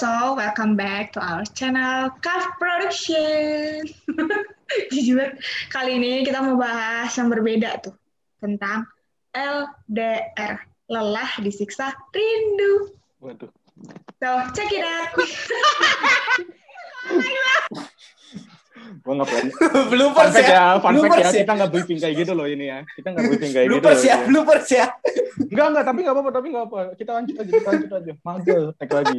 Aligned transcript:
so 0.00 0.32
welcome 0.32 0.80
back 0.80 1.12
to 1.12 1.20
our 1.20 1.44
channel 1.52 2.08
Carve 2.24 2.56
Production. 2.56 3.84
Jujur, 4.96 5.36
kali 5.68 6.00
ini 6.00 6.24
kita 6.24 6.40
mau 6.40 6.56
bahas 6.56 7.12
yang 7.20 7.28
berbeda 7.28 7.84
tuh 7.84 7.92
tentang 8.40 8.88
LDR, 9.36 10.56
lelah 10.88 11.28
disiksa 11.44 11.92
rindu. 12.16 12.96
Waduh. 13.20 13.52
So, 14.24 14.28
check 14.56 14.72
it 14.72 14.88
out. 14.88 15.12
Gue 19.00 19.14
ngapain? 19.16 19.46
bloopers 19.92 20.30
Fun 20.30 20.36
fact 20.36 20.50
ya. 20.50 20.56
ya, 20.56 20.64
fun 20.82 20.94
fact 21.00 21.16
ya. 21.16 21.26
ya. 21.26 21.30
Kita 21.42 21.52
nggak 21.56 21.70
briefing 21.70 21.98
kayak 21.98 22.14
gitu 22.20 22.32
loh 22.36 22.46
ini 22.46 22.64
ya. 22.68 22.78
Kita 22.84 23.08
nggak 23.14 23.24
briefing 23.30 23.52
kayak 23.54 23.66
gitu. 23.70 23.88
Ya, 24.04 24.16
bloopers 24.26 24.68
ya. 24.68 24.86
Enggak, 25.40 25.66
enggak. 25.72 25.84
Tapi 25.86 25.98
nggak 26.04 26.14
apa-apa, 26.14 26.30
tapi 26.34 26.46
nggak 26.52 26.64
apa. 26.68 26.80
Kita 26.98 27.10
lanjut 27.16 27.34
aja, 27.38 27.50
kita 27.50 27.68
lanjut 27.70 27.90
aja. 27.96 28.12
Mager, 28.20 28.62
take 28.76 28.94
lagi. 28.94 29.18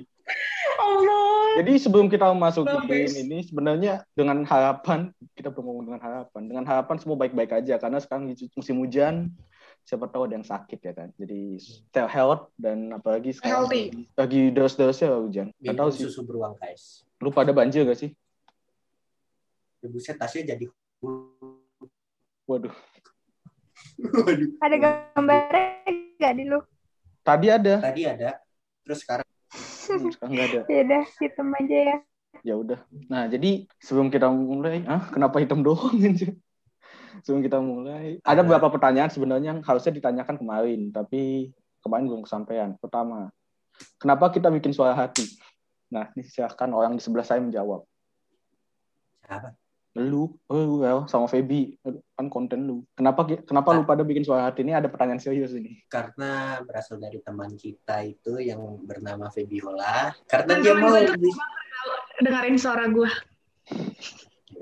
Allah. 0.79 1.29
Jadi 1.59 1.73
sebelum 1.77 2.07
kita 2.07 2.25
memasuki 2.31 2.71
Bagus. 2.71 3.13
ini, 3.19 3.37
sebenarnya 3.43 3.93
dengan 4.15 4.47
harapan, 4.47 5.11
kita 5.35 5.51
belum 5.51 5.65
ngomong 5.67 5.83
dengan 5.91 6.01
harapan. 6.01 6.41
Dengan 6.47 6.63
harapan 6.67 6.95
semua 7.01 7.17
baik-baik 7.19 7.51
aja. 7.51 7.75
Karena 7.75 7.99
sekarang 7.99 8.31
musim 8.31 8.75
hujan, 8.79 9.29
siapa 9.83 10.07
tahu 10.07 10.29
ada 10.29 10.39
yang 10.39 10.47
sakit 10.47 10.79
ya 10.79 10.93
kan. 10.95 11.09
Jadi 11.17 11.59
stay 11.59 12.07
health 12.07 12.49
dan 12.55 12.95
apalagi 12.95 13.35
sekarang 13.35 13.67
Healthy. 13.67 13.83
lagi 14.15 14.41
deras-derasnya 14.53 15.09
hujan. 15.17 15.47
Nggak 15.59 15.75
tahu 15.77 15.89
sih. 15.91 16.01
susu 16.07 16.21
beruang 16.23 16.55
guys. 16.57 17.03
Lu 17.21 17.29
pada 17.29 17.53
banjir 17.53 17.85
gak 17.85 17.99
sih? 17.99 18.15
Buset 19.89 20.17
tasnya 20.17 20.53
jadi. 20.53 20.69
Waduh. 22.45 22.73
Waduh. 23.97 24.49
Ada 24.61 24.75
gambarnya 24.77 25.65
nggak 26.21 26.33
di 26.37 26.43
lu? 26.45 26.59
Tadi 27.21 27.47
ada, 27.49 27.73
Tadi 27.81 28.01
ada. 28.05 28.37
Terus 28.85 28.99
sekarang 29.05 29.25
hmm, 29.25 30.09
sekarang 30.13 30.31
nggak 30.37 30.47
ada. 30.49 30.61
Ya 30.73 30.81
udah, 30.85 31.03
hitam 31.21 31.47
aja 31.57 31.77
ya. 31.77 31.97
ya 32.41 32.53
udah. 32.57 32.79
Nah, 33.09 33.23
jadi 33.29 33.65
sebelum 33.81 34.09
kita 34.09 34.29
mulai, 34.29 34.85
ah, 34.89 35.09
kenapa 35.09 35.41
hitam 35.41 35.61
doang 35.61 35.97
anjir? 36.07 36.37
Sebelum 37.21 37.41
kita 37.45 37.61
mulai, 37.61 38.17
ada 38.25 38.41
beberapa 38.41 38.69
pertanyaan 38.73 39.13
sebenarnya 39.13 39.53
yang 39.53 39.61
harusnya 39.61 39.93
ditanyakan 39.93 40.41
kemarin, 40.41 40.89
tapi 40.89 41.53
kemarin 41.85 42.05
belum 42.09 42.21
kesampaian. 42.25 42.73
Pertama, 42.81 43.29
kenapa 44.01 44.33
kita 44.33 44.49
bikin 44.49 44.73
suara 44.73 44.97
hati? 44.97 45.29
Nah, 45.91 46.09
ini 46.15 46.25
silahkan 46.25 46.71
orang 46.71 46.97
di 46.97 47.01
sebelah 47.03 47.25
saya 47.27 47.43
menjawab. 47.43 47.85
Siapa? 49.27 49.60
Lu, 49.99 50.31
oh, 50.47 50.79
well, 50.79 51.03
sama 51.11 51.27
Feby, 51.27 51.75
kan 52.15 52.31
konten 52.31 52.63
lu. 52.63 52.87
Kenapa 52.95 53.27
kenapa 53.43 53.75
lu 53.75 53.83
pada 53.83 54.07
bikin 54.07 54.23
suara 54.23 54.47
hati? 54.47 54.63
Ini 54.63 54.79
ada 54.79 54.87
pertanyaan 54.87 55.19
serius 55.19 55.51
ini. 55.51 55.83
karena 55.91 56.63
berasal 56.63 56.95
dari 56.95 57.19
teman 57.19 57.59
kita 57.59 57.99
itu 58.07 58.39
yang 58.39 58.79
bernama 58.87 59.27
Febiola. 59.27 60.15
Karena 60.31 60.63
dia 60.63 60.73
mau 60.79 60.95
Dengerin 62.23 62.55
suara 62.55 62.87
gue. 62.87 63.09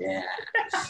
Ya. 0.00 0.24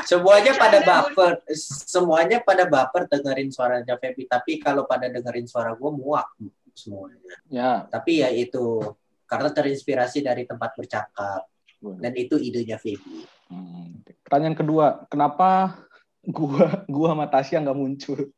Semuanya 0.06 0.54
pada 0.54 0.78
baper, 0.86 1.42
semuanya 1.90 2.38
pada 2.40 2.64
baper 2.64 3.10
dengerin 3.10 3.50
suaranya 3.52 3.98
Feby. 4.00 4.24
Tapi 4.24 4.56
kalau 4.62 4.88
pada 4.88 5.10
dengerin 5.10 5.44
suara 5.50 5.76
gue 5.76 5.90
muak 5.92 6.32
semuanya. 6.72 7.34
Ya, 7.50 7.84
Tapi 7.90 8.22
ya 8.22 8.30
itu 8.32 8.94
karena 9.26 9.50
terinspirasi 9.50 10.24
dari 10.24 10.46
tempat 10.46 10.74
bercakap 10.78 11.49
dan 11.80 12.12
itu 12.14 12.36
idenya 12.36 12.76
Feby. 12.76 13.24
Hmm. 13.48 14.04
Pertanyaan 14.22 14.54
kedua, 14.54 15.08
kenapa 15.08 15.80
gua 16.22 16.84
gua 16.86 17.12
sama 17.12 17.26
Tasya 17.26 17.64
nggak 17.64 17.74
muncul? 17.74 18.30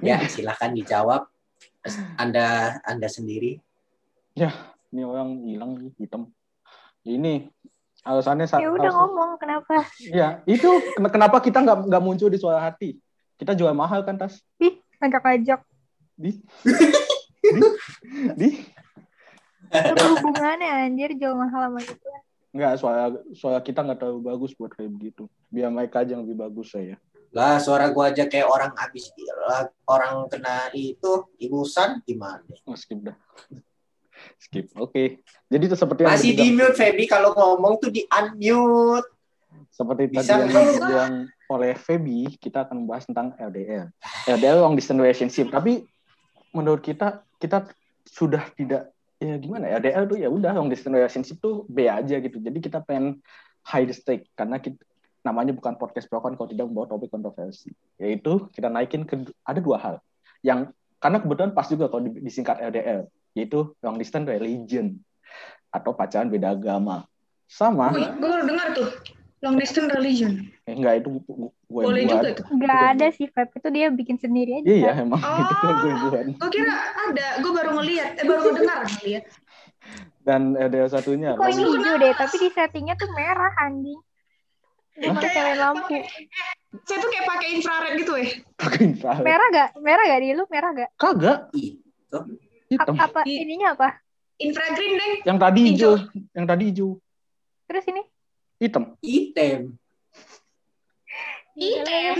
Ya 0.00 0.24
silahkan 0.26 0.72
dijawab. 0.72 1.28
Anda 2.16 2.80
Anda 2.82 3.06
sendiri. 3.06 3.60
Ini 4.34 5.02
orang 5.02 5.44
hilang 5.44 5.76
nih, 5.76 5.92
hitam. 5.98 6.32
Ini 7.02 7.46
alasannya 8.02 8.46
sa- 8.46 8.58
Ya 8.58 8.72
udah 8.72 8.88
alasan- 8.88 8.98
ngomong 9.04 9.30
kenapa? 9.36 9.74
Ya, 10.00 10.40
itu 10.44 10.66
ken- 10.94 11.12
kenapa 11.12 11.36
kita 11.38 11.60
nggak 11.60 11.78
nggak 11.86 12.02
muncul 12.02 12.28
di 12.28 12.40
suara 12.40 12.58
hati? 12.62 12.96
Kita 13.36 13.52
jual 13.52 13.76
mahal 13.76 14.00
kan 14.02 14.16
tas? 14.16 14.40
Ih, 14.56 14.80
ngajak-ngajak. 14.98 15.60
Di, 16.16 16.40
di, 17.54 17.60
di. 18.34 18.48
Apa 19.68 20.04
hubungannya 20.16 20.88
anjir 20.88 21.12
jauh 21.20 21.36
mahal 21.36 21.68
sama 21.68 21.80
gitu. 21.84 22.08
Nggak, 22.56 22.72
suara 22.80 23.12
suara 23.36 23.60
kita 23.60 23.84
nggak 23.84 23.98
terlalu 24.00 24.20
bagus 24.24 24.56
buat 24.56 24.72
kayak 24.72 24.88
begitu. 24.96 25.28
Biar 25.52 25.68
mereka 25.68 26.00
aja 26.00 26.16
yang 26.16 26.24
lebih 26.24 26.40
bagus 26.40 26.72
saya. 26.72 26.96
Lah 27.36 27.60
suara 27.60 27.92
gua 27.92 28.08
aja 28.08 28.24
kayak 28.24 28.48
orang 28.48 28.72
habis 28.80 29.12
orang 29.84 30.24
kena 30.32 30.72
itu 30.72 31.28
ibusan 31.36 32.00
gimana? 32.08 32.40
Oh, 32.64 32.72
skip 32.72 33.04
dah. 33.04 33.16
Skip. 34.40 34.72
Oke. 34.80 35.20
Jadi 35.46 35.62
itu 35.68 35.76
seperti 35.76 36.08
yang 36.08 36.16
Masih 36.16 36.32
di 36.32 36.48
mute 36.56 36.72
Feby 36.72 37.04
kalau 37.04 37.36
ngomong 37.36 37.76
tuh 37.76 37.92
di 37.92 38.02
unmute. 38.08 39.06
seperti 39.76 40.08
Bisa 40.08 40.40
tadi 40.40 40.56
yang 40.56 40.68
dibilang 40.72 41.14
oleh 41.52 41.76
Feby, 41.76 42.32
kita 42.40 42.64
akan 42.64 42.84
membahas 42.84 43.04
tentang 43.04 43.36
LDR. 43.36 43.92
LDR 44.24 44.56
long 44.56 44.72
distance 44.72 44.96
relationship. 44.96 45.52
Tapi 45.52 45.84
menurut 46.56 46.80
kita 46.80 47.20
kita 47.36 47.68
sudah 48.08 48.48
tidak 48.56 48.95
ya 49.16 49.34
gimana 49.40 49.72
ya 49.72 49.80
LDR 49.80 50.04
tuh 50.04 50.18
ya 50.20 50.28
udah 50.28 50.52
long 50.52 50.68
distance 50.68 50.92
relationship 50.92 51.36
tuh 51.40 51.64
B 51.68 51.88
aja 51.88 52.20
gitu. 52.20 52.36
Jadi 52.40 52.58
kita 52.60 52.84
pengen 52.84 53.20
high 53.66 53.88
stake 53.90 54.28
karena 54.36 54.60
kita 54.60 54.78
namanya 55.26 55.50
bukan 55.50 55.74
podcast 55.74 56.06
pro 56.06 56.22
kalau 56.22 56.46
tidak 56.46 56.70
membawa 56.70 56.86
topik 56.86 57.10
kontroversi. 57.10 57.74
Yaitu 57.98 58.46
kita 58.54 58.70
naikin 58.70 59.08
ke 59.08 59.26
ada 59.42 59.58
dua 59.58 59.78
hal 59.80 59.94
yang 60.44 60.70
karena 61.00 61.18
kebetulan 61.18 61.52
pas 61.52 61.66
juga 61.66 61.90
kalau 61.90 62.06
di- 62.06 62.22
disingkat 62.22 62.60
LDR 62.62 63.08
yaitu 63.36 63.74
long 63.84 64.00
distance 64.00 64.28
religion 64.28 64.96
atau 65.74 65.92
pacaran 65.92 66.30
beda 66.32 66.56
agama. 66.56 67.04
Sama 67.46 67.92
gue 67.94 68.10
baru 68.20 68.44
dengar 68.46 68.74
tuh. 68.74 68.90
Long 69.44 69.60
distance 69.60 69.92
religion. 69.92 70.48
Eh, 70.64 70.74
enggak 70.74 71.04
itu 71.04 71.20
gue 71.66 71.82
Boleh 71.82 72.02
juga 72.06 72.28
tuh. 72.30 72.46
Nggak 72.54 72.80
ada 72.94 73.06
sih 73.10 73.26
Feb 73.26 73.50
itu 73.58 73.68
dia 73.74 73.86
bikin 73.90 74.16
sendiri 74.16 74.62
aja. 74.62 74.66
Iya 74.66 74.90
emang 75.02 75.18
Oh. 75.18 75.38
itu 75.42 75.54
gue 75.58 75.92
buat. 76.06 76.24
Gue 76.38 76.50
kira 76.54 76.74
ada. 77.10 77.26
Gue 77.42 77.52
baru 77.52 77.70
ngeliat. 77.74 78.10
Eh, 78.18 78.24
baru 78.24 78.54
dengar 78.54 78.86
ngeliat. 78.86 79.24
Dan 80.22 80.54
ada 80.54 80.80
satunya 80.90 81.34
Kok 81.34 81.46
ini 81.46 81.62
hijau 81.62 81.94
deh, 81.98 82.12
tapi 82.14 82.34
di 82.38 82.48
settingnya 82.50 82.94
tuh 82.94 83.06
merah 83.14 83.50
anjing. 83.62 83.98
Pakai 84.96 85.28
nyalain 85.28 85.58
lampu. 85.60 85.96
Saya 86.82 86.98
tuh 86.98 87.08
kayak 87.12 87.26
pakai 87.28 87.48
infrared 87.52 87.94
gitu 88.00 88.12
ya. 88.16 88.26
pakai 88.56 88.80
infrared. 88.86 89.22
Merah 89.22 89.46
gak? 89.52 89.68
Merah 89.78 90.02
gak 90.06 90.20
di 90.22 90.28
lu? 90.32 90.44
Merah 90.48 90.70
gak? 90.72 90.90
Kagak 90.96 91.38
hitam. 92.66 92.94
Apa, 92.96 93.04
apa 93.06 93.20
ininya 93.28 93.76
apa? 93.78 93.88
Infragreen, 94.36 94.92
Deng. 94.98 95.14
Yang 95.24 95.38
tadi 95.38 95.60
Hijau. 95.64 95.72
hijau, 95.72 95.94
yang 96.36 96.46
tadi 96.46 96.62
hijau, 96.68 96.88
Terus 97.66 97.84
ini? 97.88 98.02
hitam. 98.56 98.84
item. 99.00 99.60
Item. 101.56 102.16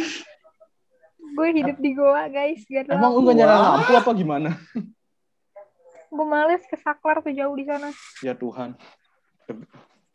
Gue 1.37 1.49
hidup 1.53 1.77
di 1.77 1.91
goa 1.93 2.25
guys. 2.33 2.65
Gak 2.65 2.89
Emang 2.89 3.13
lu 3.13 3.29
nggak 3.29 3.37
nyala 3.37 3.57
lampu 3.77 3.93
apa 3.93 4.11
gimana? 4.17 4.51
Gue 6.09 6.27
males 6.27 6.65
ke 6.65 6.81
saklar 6.81 7.21
tuh 7.21 7.37
jauh 7.37 7.53
di 7.53 7.69
sana. 7.69 7.93
Ya 8.25 8.33
Tuhan. 8.33 8.73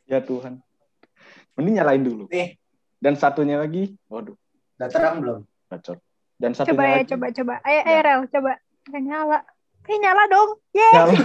Ya 0.09 0.19
Tuhan. 0.25 0.57
Mending 1.53 1.77
nyalain 1.77 2.01
dulu. 2.01 2.25
Nih. 2.31 2.57
Dan 3.01 3.17
satunya 3.17 3.57
lagi, 3.57 3.97
waduh, 4.13 4.37
Udah 4.77 4.87
terang 4.93 5.25
belum? 5.25 5.41
bacot. 5.65 5.97
Dan 6.37 6.53
satunya 6.53 6.77
Coba 6.77 6.83
ya, 6.85 6.93
lagi, 7.01 7.09
coba, 7.09 7.25
coba. 7.33 7.53
Ayo, 7.65 7.81
ayo, 7.81 7.97
Ya. 7.97 8.05
Rel, 8.05 8.21
coba. 8.29 8.51
Gak 8.89 9.01
nyala. 9.01 9.39
Eh, 9.89 9.97
nyala 9.97 10.23
dong. 10.29 10.51
Yeay, 10.69 10.93
nyala. 10.93 11.13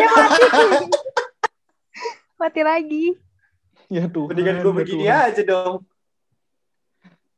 ya 0.00 0.06
mati. 0.14 0.42
mati 2.38 2.60
lagi. 2.62 3.04
Ya 3.90 4.06
Tuhan. 4.06 4.30
Mendingan 4.32 4.56
gue 4.58 4.70
ya 4.72 4.76
begini 4.78 5.04
Tuhan. 5.04 5.26
aja 5.28 5.42
dong. 5.44 5.74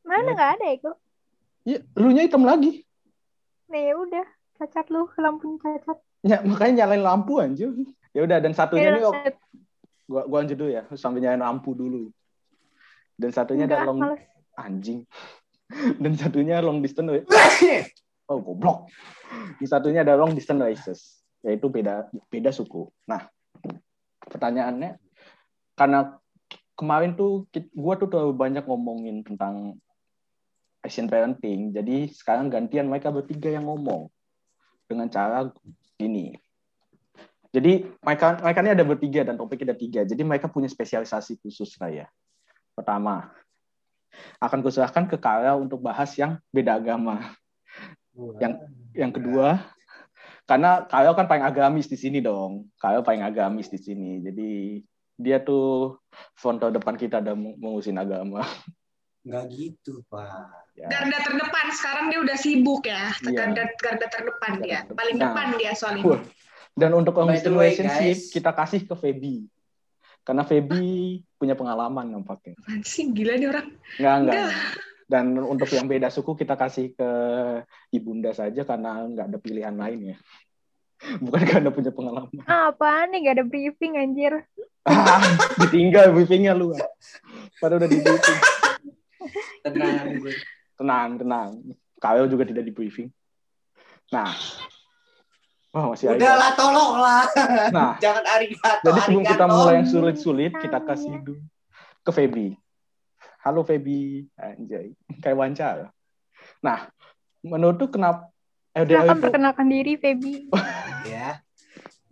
Mana 0.04 0.20
Ya. 0.22 0.32
nggak 0.37 0.50
ada 0.60 0.66
itu? 0.69 0.90
Ya, 1.62 1.78
lu 1.96 2.08
nya 2.10 2.22
hitam 2.26 2.43
lagi. 2.43 2.84
Nih, 3.70 3.82
ya 3.90 3.94
udah. 3.96 4.26
Cacat 4.58 4.87
lu, 4.90 5.08
lampunya 5.16 5.56
cacat. 5.58 5.99
Ya, 6.22 6.38
makanya 6.44 6.84
nyalain 6.84 7.02
lampu 7.02 7.40
anjir. 7.40 7.72
Ya 8.12 8.20
udah 8.22 8.38
dan 8.38 8.52
satunya 8.52 8.93
Ya, 8.93 8.96
nih 9.00 9.04
oh, 9.08 9.14
gua 10.04 10.22
gua 10.28 10.38
lanjut 10.44 10.58
dulu 10.60 10.69
ya 10.69 10.84
sambil 10.93 11.25
nyalain 11.25 11.40
lampu 11.40 11.72
dulu 11.72 12.12
dan 13.16 13.32
satunya 13.32 13.64
ada 13.64 13.87
long 13.88 13.96
males. 13.96 14.20
anjing 14.60 15.08
dan 16.02 16.12
satunya 16.20 16.60
long 16.60 16.84
distance 16.84 17.25
oh 18.28 18.37
goblok 18.44 18.93
yang 19.56 19.70
satunya 19.72 20.04
ada 20.04 20.12
long 20.20 20.37
distance 20.37 20.60
races 20.60 21.00
yaitu 21.40 21.72
beda 21.72 22.12
beda 22.28 22.52
suku 22.52 22.93
nah 23.08 23.25
pertanyaannya 24.28 25.00
karena 25.72 26.20
kemarin 26.82 27.14
tuh 27.14 27.46
gua 27.70 27.94
tuh 27.94 28.11
terlalu 28.11 28.34
banyak 28.34 28.67
ngomongin 28.67 29.23
tentang 29.23 29.79
Asian 30.82 31.06
parenting 31.06 31.70
jadi 31.70 32.11
sekarang 32.11 32.50
gantian 32.50 32.90
mereka 32.90 33.14
bertiga 33.14 33.55
yang 33.55 33.70
ngomong 33.70 34.11
dengan 34.90 35.06
cara 35.06 35.46
gini 35.94 36.34
jadi 37.52 37.84
mereka 38.00 38.40
mereka 38.40 38.58
ini 38.64 38.73
ada 38.73 38.84
bertiga 38.88 39.20
dan 39.29 39.37
topiknya 39.37 39.70
ada 39.70 39.76
tiga. 39.76 40.00
Jadi 40.08 40.25
mereka 40.25 40.49
punya 40.49 40.73
spesialisasi 40.73 41.37
khusus 41.44 41.76
lah 41.76 41.93
ya. 41.93 42.06
Pertama, 42.73 43.28
akan 44.40 44.58
kuserahkan 44.64 45.05
ke 45.05 45.20
Kara 45.20 45.52
untuk 45.61 45.85
bahas 45.85 46.17
yang 46.17 46.40
beda 46.49 46.81
agama. 46.81 47.20
Yang- 48.40 48.73
Yang 48.93 49.12
kedua, 49.20 49.49
karena 50.44 50.85
Kyle 50.85 51.17
kan 51.17 51.25
paling 51.25 51.44
agamis 51.49 51.88
di 51.88 51.96
sini 51.96 52.20
dong. 52.20 52.69
Kyle 52.76 53.00
paling 53.00 53.25
agamis 53.25 53.73
di 53.73 53.81
sini. 53.81 54.20
Jadi 54.20 54.81
dia 55.17 55.38
tuh 55.43 55.99
front 56.37 56.61
depan 56.61 56.94
kita 56.97 57.20
ada 57.23 57.32
mengusin 57.37 57.97
agama. 58.00 58.44
Nggak 59.23 59.44
gitu, 59.55 60.03
Pak. 60.11 60.75
Ya. 60.75 60.91
Garda 60.91 61.19
terdepan 61.23 61.67
sekarang 61.70 62.05
dia 62.11 62.19
udah 62.19 62.37
sibuk 62.37 62.82
ya. 62.82 63.14
Iya. 63.23 63.31
Garda 63.38 63.62
garda 63.79 64.06
terdepan 64.11 64.53
dia. 64.59 64.79
Paling 64.91 65.17
Nah. 65.20 65.31
depan 65.31 65.47
dia 65.61 65.73
soal 65.79 66.03
ini. 66.03 66.11
Wah. 66.11 66.23
Dan 66.73 66.91
untuk 66.97 67.14
relationship 67.20 68.17
guys. 68.19 68.32
kita 68.32 68.50
kasih 68.50 68.81
ke 68.88 68.94
Feby. 68.97 69.47
Karena 70.25 70.43
Feby 70.43 71.20
punya 71.37 71.53
pengalaman 71.53 72.09
nampaknya. 72.09 72.56
Apaan 72.64 72.82
sih 72.82 73.12
gila 73.12 73.37
nih 73.37 73.49
orang. 73.53 73.69
Enggak, 74.00 74.14
enggak. 74.17 74.35
Enggak. 74.35 74.53
Dan 75.12 75.26
untuk 75.44 75.69
yang 75.76 75.87
beda 75.91 76.09
suku 76.09 76.32
kita 76.32 76.56
kasih 76.56 76.97
ke 76.97 77.11
ibunda 77.93 78.32
saja 78.32 78.64
karena 78.64 79.05
nggak 79.05 79.26
ada 79.29 79.38
pilihan 79.38 79.76
lain 79.76 80.14
ya. 80.14 80.19
Bukan 81.02 81.43
karena 81.43 81.70
punya 81.75 81.90
pengalaman. 81.90 82.31
Ah, 82.46 82.70
apaan 82.70 83.10
nih 83.10 83.26
gak 83.26 83.34
ada 83.43 83.44
briefing 83.46 83.99
anjir. 83.99 84.46
Ah, 84.87 85.19
ditinggal 85.58 86.14
briefingnya 86.14 86.54
lu. 86.54 86.70
ah. 86.75 86.82
Padahal 87.58 87.82
udah 87.82 87.90
di 87.90 87.99
briefing. 87.99 88.38
Tenang. 89.62 90.19
gue. 90.19 90.34
Tenang, 90.75 91.08
tenang. 91.19 91.49
Kalian 91.99 92.26
juga 92.26 92.44
tidak 92.46 92.66
di 92.66 92.72
briefing. 92.75 93.08
Nah. 94.10 94.34
Wah, 95.72 95.94
masih 95.94 96.12
ada. 96.12 96.19
Udahlah, 96.20 96.50
tolonglah. 96.52 97.25
Nah, 97.72 97.93
Jangan 97.96 98.25
arigato. 98.28 98.84
jadi 98.84 98.99
sebelum 99.06 99.25
kita 99.25 99.44
mulai 99.46 99.75
yang 99.81 99.88
sulit-sulit, 99.88 100.52
kita 100.58 100.78
kasih 100.82 101.14
dulu 101.22 101.40
ke 102.02 102.10
Feby. 102.10 102.46
Halo 103.40 103.62
Feby, 103.62 104.26
anjay. 104.37 104.93
Kayak 105.22 105.37
wawancara. 105.38 105.87
Nah, 106.60 106.90
menurut 107.40 107.78
tuh 107.78 107.88
kenapa 107.88 108.31
Itu 108.72 109.14
perkenalkan 109.20 109.69
diri, 109.69 110.00
Feby. 110.00 110.48
Ya. 111.02 111.42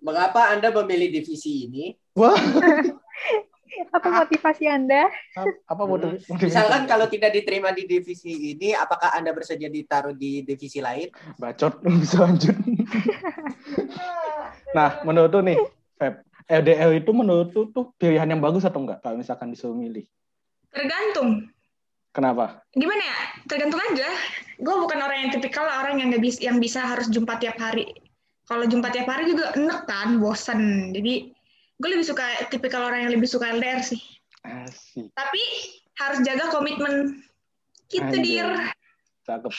Mengapa 0.02 0.50
Anda 0.50 0.74
memilih 0.74 1.20
divisi 1.20 1.70
ini? 1.70 1.94
wah, 2.18 2.34
Apa 3.94 4.08
motivasi 4.26 4.66
Anda? 4.66 5.06
apa 5.46 5.82
motiv- 5.86 6.26
motivasi? 6.26 6.26
Hmm. 6.26 6.42
Misalkan 6.42 6.82
kalau 6.90 7.06
tidak 7.06 7.30
diterima 7.30 7.70
di 7.70 7.86
divisi 7.86 8.58
ini, 8.58 8.74
apakah 8.74 9.14
Anda 9.14 9.30
bersedia 9.30 9.70
ditaruh 9.70 10.10
di 10.10 10.42
divisi 10.42 10.82
lain? 10.82 11.06
bacot 11.38 11.78
bisa 12.02 12.26
lanjut. 12.26 12.56
nah, 14.74 14.98
menurut 15.06 15.30
tuh 15.30 15.42
nih, 15.46 15.58
Feb, 15.96 16.14
LDR 16.50 16.90
itu 16.98 17.10
menurut 17.14 17.54
tuh, 17.54 17.70
tuh 17.70 17.94
pilihan 17.94 18.26
yang 18.26 18.42
bagus 18.42 18.66
atau 18.66 18.82
enggak 18.82 18.98
kalau 19.06 19.14
misalkan 19.14 19.54
disuruh 19.54 19.78
milih? 19.78 20.02
Tergantung. 20.74 21.46
Kenapa? 22.10 22.66
Gimana 22.74 23.02
ya? 23.02 23.18
Tergantung 23.46 23.78
aja. 23.78 24.08
Gue 24.58 24.76
bukan 24.82 24.98
orang 24.98 25.26
yang 25.26 25.30
tipikal 25.30 25.62
orang 25.62 26.02
yang 26.02 26.10
nggak 26.10 26.22
bisa 26.22 26.38
yang 26.42 26.58
bisa 26.58 26.82
harus 26.82 27.06
jumpa 27.06 27.38
tiap 27.38 27.54
hari. 27.62 27.86
Kalau 28.50 28.66
jumpa 28.66 28.90
tiap 28.90 29.06
hari 29.06 29.30
juga 29.30 29.54
enek 29.54 29.86
kan, 29.86 30.18
bosen. 30.18 30.90
Jadi 30.90 31.30
gue 31.78 31.88
lebih 31.88 32.02
suka 32.02 32.50
tipikal 32.50 32.90
orang 32.90 33.06
yang 33.06 33.14
lebih 33.14 33.30
suka 33.30 33.46
LDR 33.54 33.78
sih. 33.78 34.02
Asik. 34.42 35.14
Tapi 35.14 35.42
harus 36.02 36.18
jaga 36.26 36.50
komitmen. 36.50 37.22
Gitu 37.86 38.02
Anjay. 38.02 38.42
dir. 38.42 38.48
Cakep. 39.22 39.54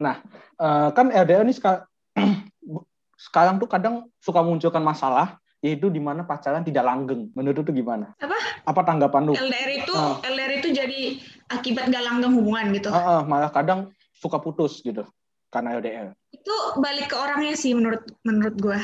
Nah, 0.00 0.24
eh, 0.56 0.88
kan 0.96 1.12
LDR 1.12 1.44
ini 1.44 1.52
seka- 1.52 1.84
sekarang 3.28 3.60
tuh 3.60 3.68
kadang 3.68 4.08
suka 4.20 4.40
munculkan 4.40 4.80
masalah, 4.80 5.36
yaitu 5.66 5.90
di 5.90 5.98
mana 5.98 6.22
pacaran 6.22 6.62
tidak 6.62 6.86
langgeng. 6.86 7.26
Menurut 7.34 7.66
tuh 7.66 7.74
gimana? 7.74 8.14
Apa? 8.22 8.38
Apa 8.62 8.80
tanggapan 8.86 9.26
lu? 9.26 9.34
LDR 9.34 9.70
itu 9.82 9.92
Oh. 9.98 10.22
LDR 10.22 10.62
itu 10.62 10.68
jadi 10.70 11.00
akibat 11.50 11.90
gak 11.90 12.04
langgeng 12.06 12.38
hubungan 12.38 12.70
gitu. 12.70 12.94
Ah, 12.94 13.18
ah, 13.18 13.20
malah 13.26 13.50
kadang 13.50 13.90
suka 14.14 14.38
putus 14.38 14.78
gitu 14.86 15.02
karena 15.50 15.74
LDR. 15.82 16.14
Itu 16.30 16.54
balik 16.78 17.10
ke 17.10 17.16
orangnya 17.18 17.58
sih 17.58 17.74
menurut 17.74 18.06
menurut 18.22 18.54
gue. 18.62 18.78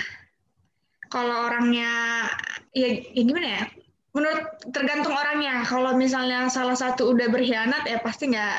Kalau 1.07 1.47
orangnya 1.47 2.27
ya, 2.75 2.89
ya 2.91 3.23
gimana 3.23 3.49
ya? 3.63 3.65
Menurut 4.13 4.45
tergantung 4.75 5.15
orangnya. 5.15 5.63
Kalau 5.63 5.95
misalnya 5.95 6.51
salah 6.51 6.75
satu 6.75 7.15
udah 7.15 7.31
berkhianat 7.31 7.87
ya 7.87 8.03
pasti 8.03 8.35
nggak 8.35 8.59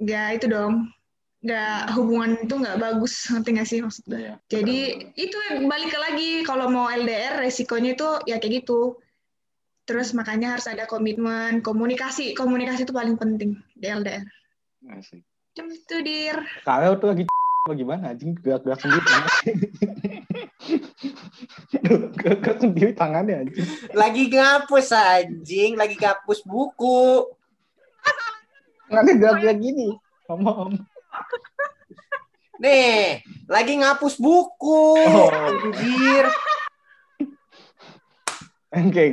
nggak 0.00 0.28
itu 0.40 0.46
dong. 0.48 0.88
Nggak 1.44 1.92
hubungan 1.92 2.30
itu 2.40 2.54
nggak 2.56 2.80
bagus 2.80 3.12
ngerti 3.28 3.48
nggak 3.52 3.68
sih 3.68 3.78
maksud 3.84 4.04
gue? 4.08 4.16
Iya. 4.16 4.34
Jadi 4.48 4.78
itu 5.12 5.36
balik 5.68 5.92
ke 5.92 5.98
lagi 6.00 6.30
kalau 6.40 6.72
mau 6.72 6.88
LDR 6.88 7.36
resikonya 7.44 7.92
itu 7.92 8.08
ya 8.24 8.40
kayak 8.40 8.64
gitu. 8.64 8.96
Terus 9.84 10.16
makanya 10.16 10.56
harus 10.56 10.64
ada 10.64 10.88
komitmen, 10.88 11.60
komunikasi. 11.60 12.32
Komunikasi 12.32 12.88
itu 12.88 12.96
paling 12.96 13.20
penting 13.20 13.60
di 13.76 13.86
LDR. 13.92 14.24
Asik. 14.96 15.20
Cuma 15.52 15.70
itu 15.76 15.96
dir. 16.00 16.40
Kalau 16.64 16.96
tuh 16.96 17.12
lagi 17.12 17.24
bagaimana 17.70 18.16
anjing 18.16 18.32
gerak-gerak 18.40 18.80
sendiri 18.80 19.04
tangannya. 19.04 19.56
gerak 22.16 22.58
sendiri 22.64 22.92
tangannya 22.96 23.34
anjing. 23.44 23.68
Lagi 23.92 24.22
ngapus 24.32 24.88
anjing, 24.96 25.76
lagi 25.76 26.00
ngapus 26.00 26.40
buku. 26.48 27.28
Tangannya 28.88 29.12
gerak-gerak 29.20 29.58
gini. 29.60 29.92
Ngomong. 30.32 30.93
Nih, 32.62 33.18
lagi 33.50 33.74
ngapus 33.82 34.14
buku. 34.16 34.94
Oh. 34.94 35.28
Anjir. 35.28 36.26
Oke, 38.74 39.04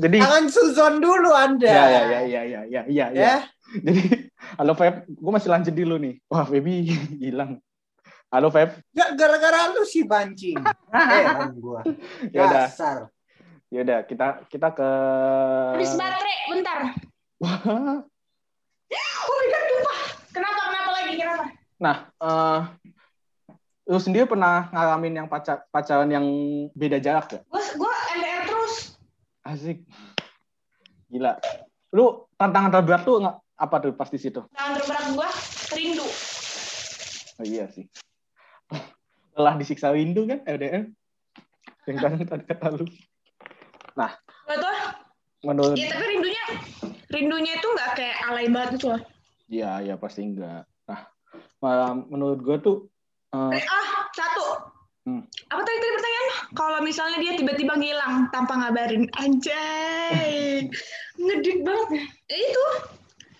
jadi 0.00 0.16
Jangan 0.16 0.44
suzon 0.48 0.94
dulu 0.96 1.28
Anda. 1.36 1.68
ya 1.68 1.84
ya 1.92 2.02
ya 2.08 2.20
ya 2.24 2.24
ya 2.24 2.40
ya 2.44 2.60
ya. 2.64 2.82
ya. 2.88 3.06
Ya. 3.12 3.34
Jadi 3.70 4.32
halo 4.56 4.72
Feb, 4.72 5.04
gue 5.06 5.32
masih 5.32 5.48
lanjut 5.52 5.74
dulu 5.76 6.00
nih. 6.00 6.14
Wah, 6.26 6.48
Baby 6.48 6.88
hilang. 7.20 7.60
Halo 8.32 8.48
Feb. 8.48 8.80
Gak 8.96 9.10
gara-gara 9.20 9.76
lu 9.76 9.84
sih 9.84 10.08
bancing. 10.08 10.56
Eh, 10.90 11.24
gua. 11.60 11.84
Ya 12.32 12.48
udah, 12.48 12.66
Dasar. 12.66 12.98
ya 13.68 13.80
udah 13.84 13.98
kita 14.08 14.26
kita 14.48 14.68
ke 14.74 14.88
Habis 15.76 15.94
baterai, 15.94 16.36
bentar. 16.50 16.78
Wah, 17.38 17.60
Oh 19.20 19.34
my 19.36 19.46
god, 19.46 19.64
lupa. 19.70 19.94
Kenapa? 20.32 20.60
Kenapa 20.66 20.90
lagi? 20.96 21.12
Kenapa? 21.14 21.44
Nah, 21.80 22.12
eh 22.20 22.60
lu 23.88 23.98
sendiri 23.98 24.28
pernah 24.28 24.68
ngalamin 24.70 25.24
yang 25.24 25.26
pacar 25.26 25.64
pacaran 25.72 26.12
yang 26.12 26.22
beda 26.76 27.00
jarak 27.00 27.26
gak? 27.26 27.42
Gue 27.48 27.64
gua 27.80 27.90
LDR 28.14 28.42
terus. 28.46 28.74
Asik. 29.42 29.82
Gila. 31.08 31.40
Lu 31.90 32.28
tantangan 32.36 32.70
terberat 32.70 33.02
tuh 33.02 33.18
nggak 33.24 33.36
apa 33.56 33.76
tuh 33.80 33.92
pas 33.96 34.12
di 34.12 34.20
situ? 34.20 34.44
Tangan 34.52 34.78
terberat 34.78 35.04
gue, 35.16 35.28
rindu. 35.74 36.06
Oh, 37.40 37.44
iya 37.48 37.66
sih. 37.72 37.88
Lelah 39.34 39.56
disiksa 39.56 39.90
rindu 39.90 40.28
kan 40.28 40.44
LDR? 40.44 40.84
Yang 41.88 41.96
kan 41.96 42.10
tadi 42.28 42.44
kata 42.44 42.66
lu. 42.76 42.86
Gak 43.96 44.12
tau, 44.46 44.76
Menurut 45.40 45.72
ya 45.72 45.88
tapi 45.88 46.04
rindunya, 46.04 46.44
rindunya 47.08 47.52
itu 47.56 47.68
nggak 47.72 47.90
kayak 47.96 48.16
alay 48.28 48.46
banget 48.52 48.76
gitu 48.76 48.92
loh. 48.92 49.00
ya 49.48 49.80
ya 49.80 49.96
pasti 49.96 50.20
enggak. 50.20 50.68
Menurut 52.08 52.40
gue 52.40 52.56
tuh 52.60 52.76
eh, 53.30 53.60
Eh, 53.60 53.64
ah, 53.64 53.88
satu. 54.10 54.46
Hmm. 55.04 55.22
Apa 55.48 55.60
tadi 55.64 55.78
tadi 55.80 55.92
pertanyaan? 55.96 56.28
Kalau 56.52 56.78
misalnya 56.84 57.18
dia 57.20 57.32
tiba-tiba 57.36 57.72
ngilang 57.76 58.28
tanpa 58.28 58.52
ngabarin, 58.58 59.08
anjay, 59.16 60.66
ngedit 61.24 61.58
banget. 61.64 61.88
Ya 62.28 62.36
itu. 62.36 62.64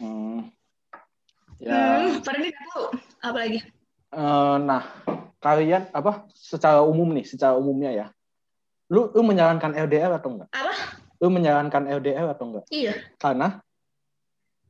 hmm, 0.00 0.38
ya 1.60 1.76
Hmm, 2.00 2.24
padahal 2.24 2.42
dia 2.44 2.50
nggak 2.54 2.66
tahu. 2.72 2.84
Apa 3.20 3.36
lagi? 3.44 3.58
Eh, 4.10 4.56
nah, 4.64 4.82
kalian 5.38 5.82
apa 5.92 6.24
secara 6.32 6.80
umum 6.80 7.12
nih, 7.12 7.26
secara 7.28 7.54
umumnya 7.56 7.90
ya. 7.92 8.06
Lu 8.90 9.12
lu 9.12 9.22
menyarankan 9.22 9.76
LDR 9.76 10.16
atau 10.16 10.34
enggak? 10.34 10.48
Apa? 10.50 10.74
Lu 11.20 11.28
menyarankan 11.28 11.84
LDR 11.86 12.26
atau 12.32 12.44
enggak? 12.50 12.64
Iya. 12.72 12.94
Karena 13.20 13.60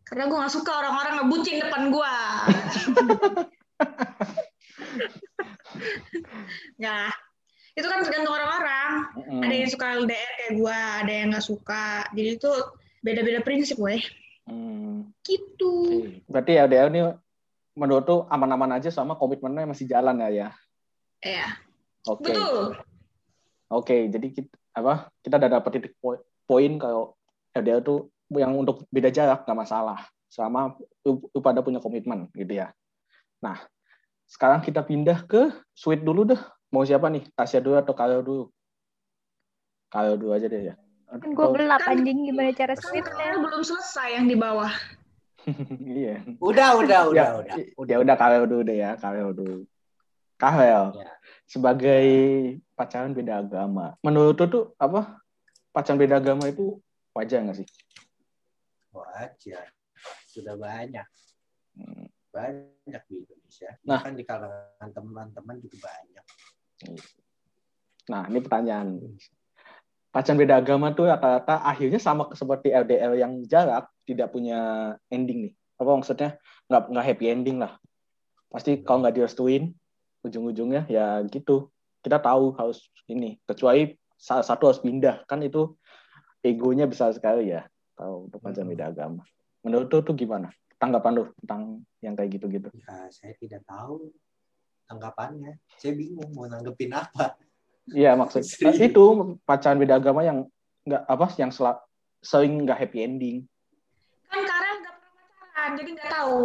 Karena 0.05 0.27
gue 0.27 0.37
gak 0.37 0.51
suka 0.53 0.73
orang-orang 0.75 1.13
ngebucin 1.23 1.63
depan 1.63 1.83
gue. 1.89 2.15
ya, 6.79 7.07
itu 7.79 7.87
kan 7.87 7.99
tergantung 8.03 8.35
orang-orang. 8.35 8.91
mm, 9.17 9.41
Ada 9.47 9.55
yang 9.55 9.71
suka 9.71 9.87
LDR 9.97 10.33
kayak 10.37 10.53
gue, 10.59 10.79
ada 11.05 11.13
yang 11.13 11.27
gak 11.31 11.47
suka. 11.47 11.87
Jadi 12.11 12.29
itu 12.37 12.51
beda-beda 13.01 13.41
prinsip, 13.41 13.79
weh. 13.79 14.03
hmm, 14.45 15.09
Gitu. 15.23 15.73
oke. 15.87 16.27
berarti 16.27 16.53
LDR 16.59 16.89
ini 16.91 17.01
menurut 17.73 18.05
tuh 18.05 18.21
aman-aman 18.27 18.77
aja 18.77 18.91
sama 18.91 19.15
komitmennya 19.15 19.65
masih 19.65 19.87
jalan 19.87 20.19
ya 20.21 20.29
ya. 20.29 20.49
Iya, 21.21 21.47
Oke. 22.05 22.33
betul. 22.33 22.75
Oke, 23.71 23.97
jadi 24.11 24.27
kita 24.27 24.51
apa? 24.75 25.07
Kita 25.23 25.39
udah 25.39 25.51
dapat 25.53 25.71
titik 25.79 25.95
po- 26.03 26.19
poin 26.43 26.75
kalau 26.77 27.15
LDR 27.55 27.79
tuh 27.79 28.11
yang 28.31 28.55
untuk 28.55 28.87
beda 28.89 29.11
jarak 29.11 29.43
nggak 29.43 29.59
masalah, 29.59 29.99
selama 30.31 30.79
lu, 31.03 31.19
lu 31.35 31.39
pada 31.43 31.59
punya 31.61 31.83
komitmen 31.83 32.31
gitu 32.33 32.63
ya. 32.63 32.71
Nah, 33.43 33.59
sekarang 34.31 34.63
kita 34.63 34.87
pindah 34.87 35.27
ke 35.27 35.51
sweet 35.75 36.07
dulu 36.07 36.23
deh. 36.23 36.41
Mau 36.71 36.87
siapa 36.87 37.11
nih? 37.11 37.27
Tasya 37.35 37.59
dulu 37.59 37.75
atau 37.83 37.95
Kalo 37.97 38.23
dulu? 38.23 38.45
Kalo 39.91 40.15
dulu 40.15 40.31
aja 40.39 40.47
deh 40.47 40.71
ya. 40.71 40.75
Kan 41.11 41.35
gue 41.35 41.47
gelap 41.59 41.83
anjing 41.83 42.31
gimana 42.31 42.55
cara 42.55 42.79
Kan 42.79 42.87
sweetnya. 42.87 43.11
soalnya 43.11 43.39
belum 43.43 43.63
selesai 43.67 44.09
yang 44.15 44.27
di 44.31 44.37
bawah. 44.39 44.71
Iya. 45.81 46.21
Udah, 46.37 46.77
udah, 46.77 47.01
udah, 47.11 47.27
ya, 47.41 47.57
udah. 47.75 47.89
ya 47.89 47.97
udah 47.97 48.15
Kalo 48.15 48.45
dulu 48.45 48.63
deh 48.63 48.77
ya, 48.77 48.95
Kalo 49.01 49.33
dulu. 49.33 49.65
Kahel, 50.37 50.93
Ya. 50.97 51.09
sebagai 51.45 52.05
pacaran 52.73 53.13
beda 53.13 53.45
agama, 53.45 53.93
menurut 54.01 54.37
tuh 54.41 54.73
apa 54.81 55.21
pacaran 55.73 56.01
beda 56.01 56.17
agama 56.17 56.49
itu 56.49 56.81
wajar 57.13 57.45
nggak 57.45 57.61
sih? 57.61 57.69
Wajar. 58.91 59.67
Sudah 60.27 60.55
banyak. 60.59 61.07
Hmm, 61.77 62.07
Banyak 62.31 63.03
di 63.11 63.15
Indonesia. 63.27 63.71
Nah. 63.87 64.01
Bahkan 64.03 64.15
di 64.15 64.25
kalangan 64.27 64.91
teman-teman 64.95 65.57
juga 65.59 65.77
banyak. 65.91 66.25
Nah, 68.11 68.23
ini 68.31 68.39
pertanyaan. 68.43 68.89
Pacaran 70.11 70.39
beda 70.43 70.59
agama 70.59 70.91
tuh 70.91 71.07
rata-rata 71.07 71.63
akhirnya 71.63 72.03
sama 72.03 72.27
seperti 72.35 72.75
LDR 72.75 73.15
yang 73.15 73.47
jarak, 73.47 73.87
tidak 74.03 74.35
punya 74.35 74.93
ending 75.07 75.51
nih. 75.51 75.55
Apa 75.79 75.91
maksudnya? 75.95 76.31
Nggak, 76.67 76.83
nggak 76.91 77.07
happy 77.07 77.27
ending 77.31 77.57
lah. 77.63 77.79
Pasti 78.51 78.83
kalau 78.83 79.07
nggak 79.07 79.15
direstuin, 79.23 79.71
ujung-ujungnya 80.27 80.91
ya 80.91 81.23
gitu. 81.31 81.71
Kita 82.03 82.19
tahu 82.19 82.59
harus 82.59 82.91
ini. 83.07 83.39
Kecuali 83.47 83.95
salah 84.19 84.43
satu 84.43 84.67
harus 84.67 84.83
pindah. 84.83 85.23
Kan 85.31 85.47
itu 85.47 85.79
egonya 86.43 86.91
besar 86.91 87.15
sekali 87.15 87.55
ya. 87.55 87.71
Kalau 88.01 88.25
untuk 88.25 88.41
pacaran 88.41 88.65
Hmm. 88.65 88.73
beda 88.73 88.85
agama. 88.89 89.23
Menurut 89.61 89.93
lu 89.93 90.01
tuh 90.01 90.17
gimana? 90.17 90.49
Tanggapan 90.81 91.21
lu 91.21 91.25
tentang 91.45 91.85
yang 92.01 92.17
kayak 92.17 92.41
gitu-gitu? 92.41 92.73
Ya, 92.73 93.13
saya 93.13 93.37
tidak 93.37 93.61
tahu 93.69 94.09
tanggapannya. 94.89 95.61
Saya 95.77 95.93
bingung 95.93 96.33
mau 96.33 96.49
nanggepin 96.49 96.97
apa. 96.97 97.37
Iya 97.93 98.17
maksud 98.17 98.41
itu 98.89 99.05
pacaran 99.45 99.77
beda 99.77 100.01
agama 100.01 100.25
yang 100.25 100.49
nggak 100.89 101.03
apa 101.05 101.27
yang 101.37 101.53
sel- 101.53 101.85
sering 102.25 102.65
nggak 102.65 102.81
happy 102.81 103.05
ending. 103.05 103.37
Kan 104.33 104.49
Karel 104.49 104.81
nggak 104.81 104.95
pernah 104.97 105.13
pacaran, 105.21 105.71
jadi 105.77 105.91
nggak 105.93 106.09
tahu. 106.09 106.39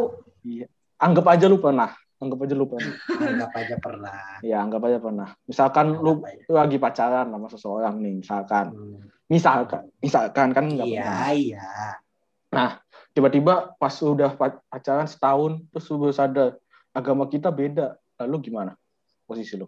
Anggap 1.00 1.25
aja 1.31 1.45
lu 1.47 1.63
pernah, 1.63 1.95
anggap 2.25 2.39
aja 2.41 2.53
lu 2.58 2.65
pernah. 2.65 2.96
Anggap 3.22 3.51
aja 3.53 3.75
pernah. 3.77 4.17
Ya 4.41 4.58
anggap 4.65 4.82
aja 4.89 4.98
pernah. 4.98 5.27
Misalkan 5.46 5.86
lu, 5.94 6.25
aja. 6.25 6.44
lu 6.50 6.53
lagi 6.58 6.77
pacaran 6.82 7.27
sama 7.29 7.48
seseorang 7.53 7.96
nih, 8.01 8.13
misalkan, 8.25 8.65
Hmm. 8.74 9.05
misalkan, 9.29 9.82
misalkan 10.01 10.48
kan 10.51 10.65
nggak 10.65 10.88
Iya, 10.89 11.03
pernah. 11.05 11.29
iya. 11.32 11.70
Tiba-tiba 13.15 13.72
pas 13.79 13.96
udah 14.03 14.36
pa- 14.36 14.60
pacaran 14.67 15.08
setahun, 15.08 15.63
terus 15.72 15.88
lu 15.88 16.03
baru 16.03 16.12
sadar 16.12 16.50
agama 16.91 17.24
kita 17.32 17.48
beda. 17.48 17.96
Lalu 18.20 18.51
gimana 18.51 18.75
posisi 19.24 19.55
lu? 19.55 19.67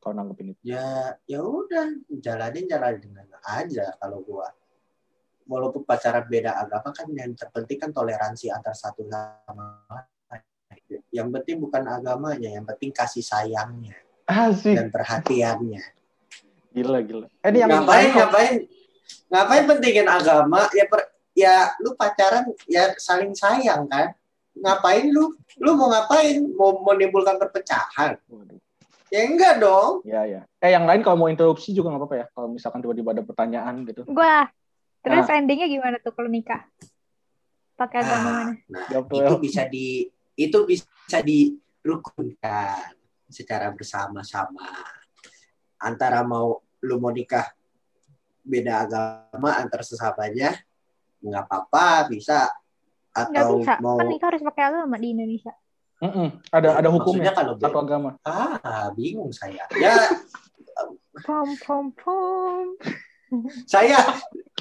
Kalau 0.00 0.16
nanggepin 0.16 0.56
itu? 0.56 0.60
Ya, 0.64 1.12
ya 1.28 1.44
udah, 1.44 1.92
jalanin 2.24 2.64
jalanin 2.64 3.12
aja 3.44 3.92
kalau 4.00 4.24
gua. 4.24 4.48
Walaupun 5.44 5.84
pacaran 5.84 6.24
beda 6.24 6.56
agama 6.56 6.88
kan 6.94 7.04
yang 7.12 7.36
terpenting 7.36 7.76
kan 7.76 7.92
toleransi 7.92 8.48
antar 8.48 8.72
satu 8.72 9.04
sama 9.12 9.84
lain. 9.92 10.19
Yang 11.10 11.28
penting 11.34 11.56
bukan 11.58 11.82
agamanya, 11.84 12.48
yang 12.48 12.62
penting 12.62 12.90
kasih 12.90 13.20
sayangnya 13.20 13.98
Asik, 14.24 14.78
dan 14.78 14.88
perhatiannya. 14.88 15.82
gila 16.70 17.02
gila. 17.02 17.26
Eh, 17.42 17.50
ini 17.50 17.58
yang 17.58 17.70
ngapain 17.72 18.08
ngapain 18.10 18.54
ngapain 19.26 19.62
pentingin 19.66 20.06
agama 20.06 20.70
ya 20.70 20.86
per, 20.86 21.00
ya 21.32 21.54
lu 21.78 21.98
pacaran 21.98 22.46
ya 22.64 22.94
saling 22.94 23.34
sayang 23.34 23.86
kan 23.86 24.14
ngapain 24.54 25.10
lu 25.10 25.34
lu 25.58 25.70
mau 25.74 25.90
ngapain 25.90 26.38
mau 26.54 26.78
menimbulkan 26.84 27.34
perpecahan 27.36 28.14
ya 29.08 29.20
enggak 29.26 29.58
dong 29.58 30.06
Ya 30.06 30.22
ya. 30.22 30.40
Eh 30.58 30.70
yang 30.70 30.86
lain 30.86 31.02
kalau 31.02 31.16
mau 31.16 31.26
interupsi 31.26 31.74
juga 31.74 31.90
nggak 31.90 32.00
apa-apa 32.00 32.16
ya. 32.16 32.26
Kalau 32.30 32.48
misalkan 32.48 32.78
tiba-tiba 32.78 33.10
ada 33.10 33.22
pertanyaan 33.26 33.74
gitu. 33.82 34.06
Gua. 34.06 34.46
Terus 35.02 35.26
Ah. 35.26 35.34
endingnya 35.34 35.66
gimana 35.66 35.98
tuh 35.98 36.14
kalau 36.14 36.30
nikah? 36.30 36.62
Pakai 37.74 37.98
agama 37.98 38.14
Ah, 38.14 38.34
mana? 38.46 38.52
nah 38.68 38.84
Jawab 38.86 39.04
tuh, 39.08 39.18
itu 39.18 39.34
bisa 39.40 39.62
di 39.66 40.06
itu 40.40 40.58
bisa 40.64 41.20
dirukunkan 41.20 42.96
secara 43.28 43.68
bersama-sama 43.70 44.64
antara 45.76 46.24
mau 46.24 46.58
lu 46.80 46.96
mau 46.96 47.12
nikah 47.12 47.44
beda 48.40 48.88
agama 48.88 49.60
antar 49.60 49.84
sesahabatnya 49.84 50.56
nggak 51.20 51.44
apa-apa 51.44 52.08
bisa 52.08 52.48
Nggak 53.10 53.42
atau 53.42 53.58
bisa. 53.58 53.74
mau 53.82 53.98
Kan 53.98 54.06
nikah 54.08 54.28
harus 54.32 54.40
pakai 54.40 54.62
agama 54.70 54.94
di 54.96 55.08
Indonesia. 55.10 55.50
Mm-mm. 56.00 56.28
Ada 56.48 56.78
ada 56.80 56.88
Maksudnya 56.88 56.90
hukumnya 56.94 57.32
kalau 57.36 57.52
satu 57.58 57.78
agama. 57.82 58.10
ah 58.24 58.88
bingung 58.94 59.34
saya 59.34 59.66
ya 59.76 59.98
Pom 61.20 61.50
pom 61.60 61.90
pom. 61.92 62.78
saya 63.66 63.98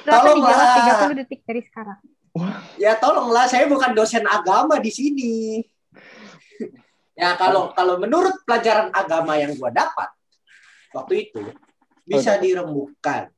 Silakan 0.01 0.33
Tolonglah. 0.33 0.57
dijawab 0.81 1.13
30 1.13 1.19
detik 1.23 1.39
dari 1.45 1.61
sekarang. 1.61 1.99
Ya 2.77 2.95
tolonglah 2.95 3.45
saya 3.45 3.65
bukan 3.65 3.91
dosen 3.91 4.23
agama 4.23 4.77
di 4.77 4.91
sini 4.93 5.63
ya 7.13 7.35
kalau 7.35 7.73
kalau 7.73 7.99
menurut 7.99 8.39
pelajaran 8.47 8.93
agama 8.93 9.35
yang 9.35 9.51
gua 9.55 9.69
dapat 9.69 10.09
waktu 10.93 11.27
itu 11.27 11.41
bisa 12.03 12.37
dirembukan 12.37 13.29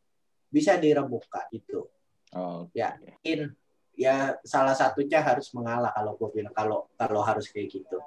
bisa 0.47 0.75
dirembukan 0.75 1.45
itu 1.51 1.87
Oh, 2.31 2.63
Ya. 2.71 2.95
in 3.27 3.51
ya 3.91 4.39
salah 4.47 4.71
satunya 4.71 5.19
harus 5.19 5.51
mengalah 5.51 5.91
kalau 5.91 6.15
gue 6.15 6.31
bilang 6.31 6.55
kalau 6.55 6.87
kalau 6.95 7.19
harus 7.19 7.51
kayak 7.51 7.67
gitu 7.75 7.99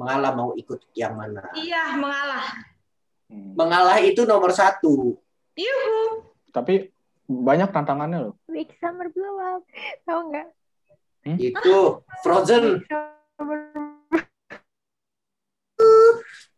mengalah 0.00 0.32
mau 0.32 0.56
ikut 0.56 0.80
yang 0.96 1.12
mana 1.12 1.44
Iya, 1.52 1.92
mengalah. 2.00 2.56
hmm. 3.28 3.52
mengalah 3.52 4.00
itu 4.00 4.24
nomor 4.24 4.48
satu 4.56 5.20
Yuhu. 5.56 6.24
Tapi 6.56 6.88
banyak 7.28 7.68
tantangannya 7.68 8.28
loh. 8.28 8.34
Big 8.56 8.72
Summer 8.80 9.12
Blow 9.12 9.36
Up. 9.36 9.62
Tahu 10.08 10.20
nggak? 10.32 10.48
itu 11.36 11.76
frozen 12.24 12.80
Big 12.80 12.88
Summer 13.36 13.60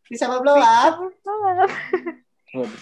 bisa 0.09 0.25
blow 0.40 0.57
up 0.57 0.95
Blow 1.21 1.38
Up. 1.43 1.69
Waduh. 2.55 2.81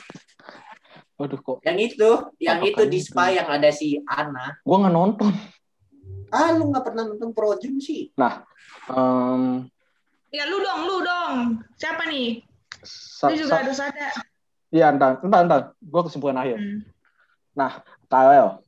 Waduh 1.16 1.40
kok 1.40 1.58
yang 1.64 1.78
itu 1.80 2.10
yang 2.38 2.58
Apa 2.60 2.68
itu 2.70 2.82
di 2.86 2.98
itu? 3.00 3.08
spa 3.08 3.32
yang 3.32 3.48
ada 3.48 3.72
si 3.72 3.98
Ana 4.04 4.60
gua 4.62 4.76
nggak 4.84 4.94
nonton. 4.94 5.32
ah 6.28 6.52
lu 6.52 6.68
nggak 6.70 6.84
pernah 6.84 7.08
nonton 7.08 7.30
frozen 7.32 7.80
sih 7.80 8.12
Em, 8.86 9.66
Ya 10.28 10.44
lu 10.44 10.58
dong, 10.60 10.84
lu 10.84 11.00
dong. 11.00 11.34
Siapa 11.74 12.04
nih? 12.06 12.44
sa- 12.84 13.30
Lu 13.30 13.38
juga 13.40 13.56
sa- 13.56 13.60
harus 13.64 13.78
ada. 13.80 14.06
Iya, 14.68 14.92
entar, 14.92 15.18
entar, 15.22 15.40
entar. 15.42 15.60
Gua 15.80 16.02
kesimpulan 16.04 16.36
akhir. 16.36 16.58
Hmm. 16.60 16.82
Karel, 18.06 18.60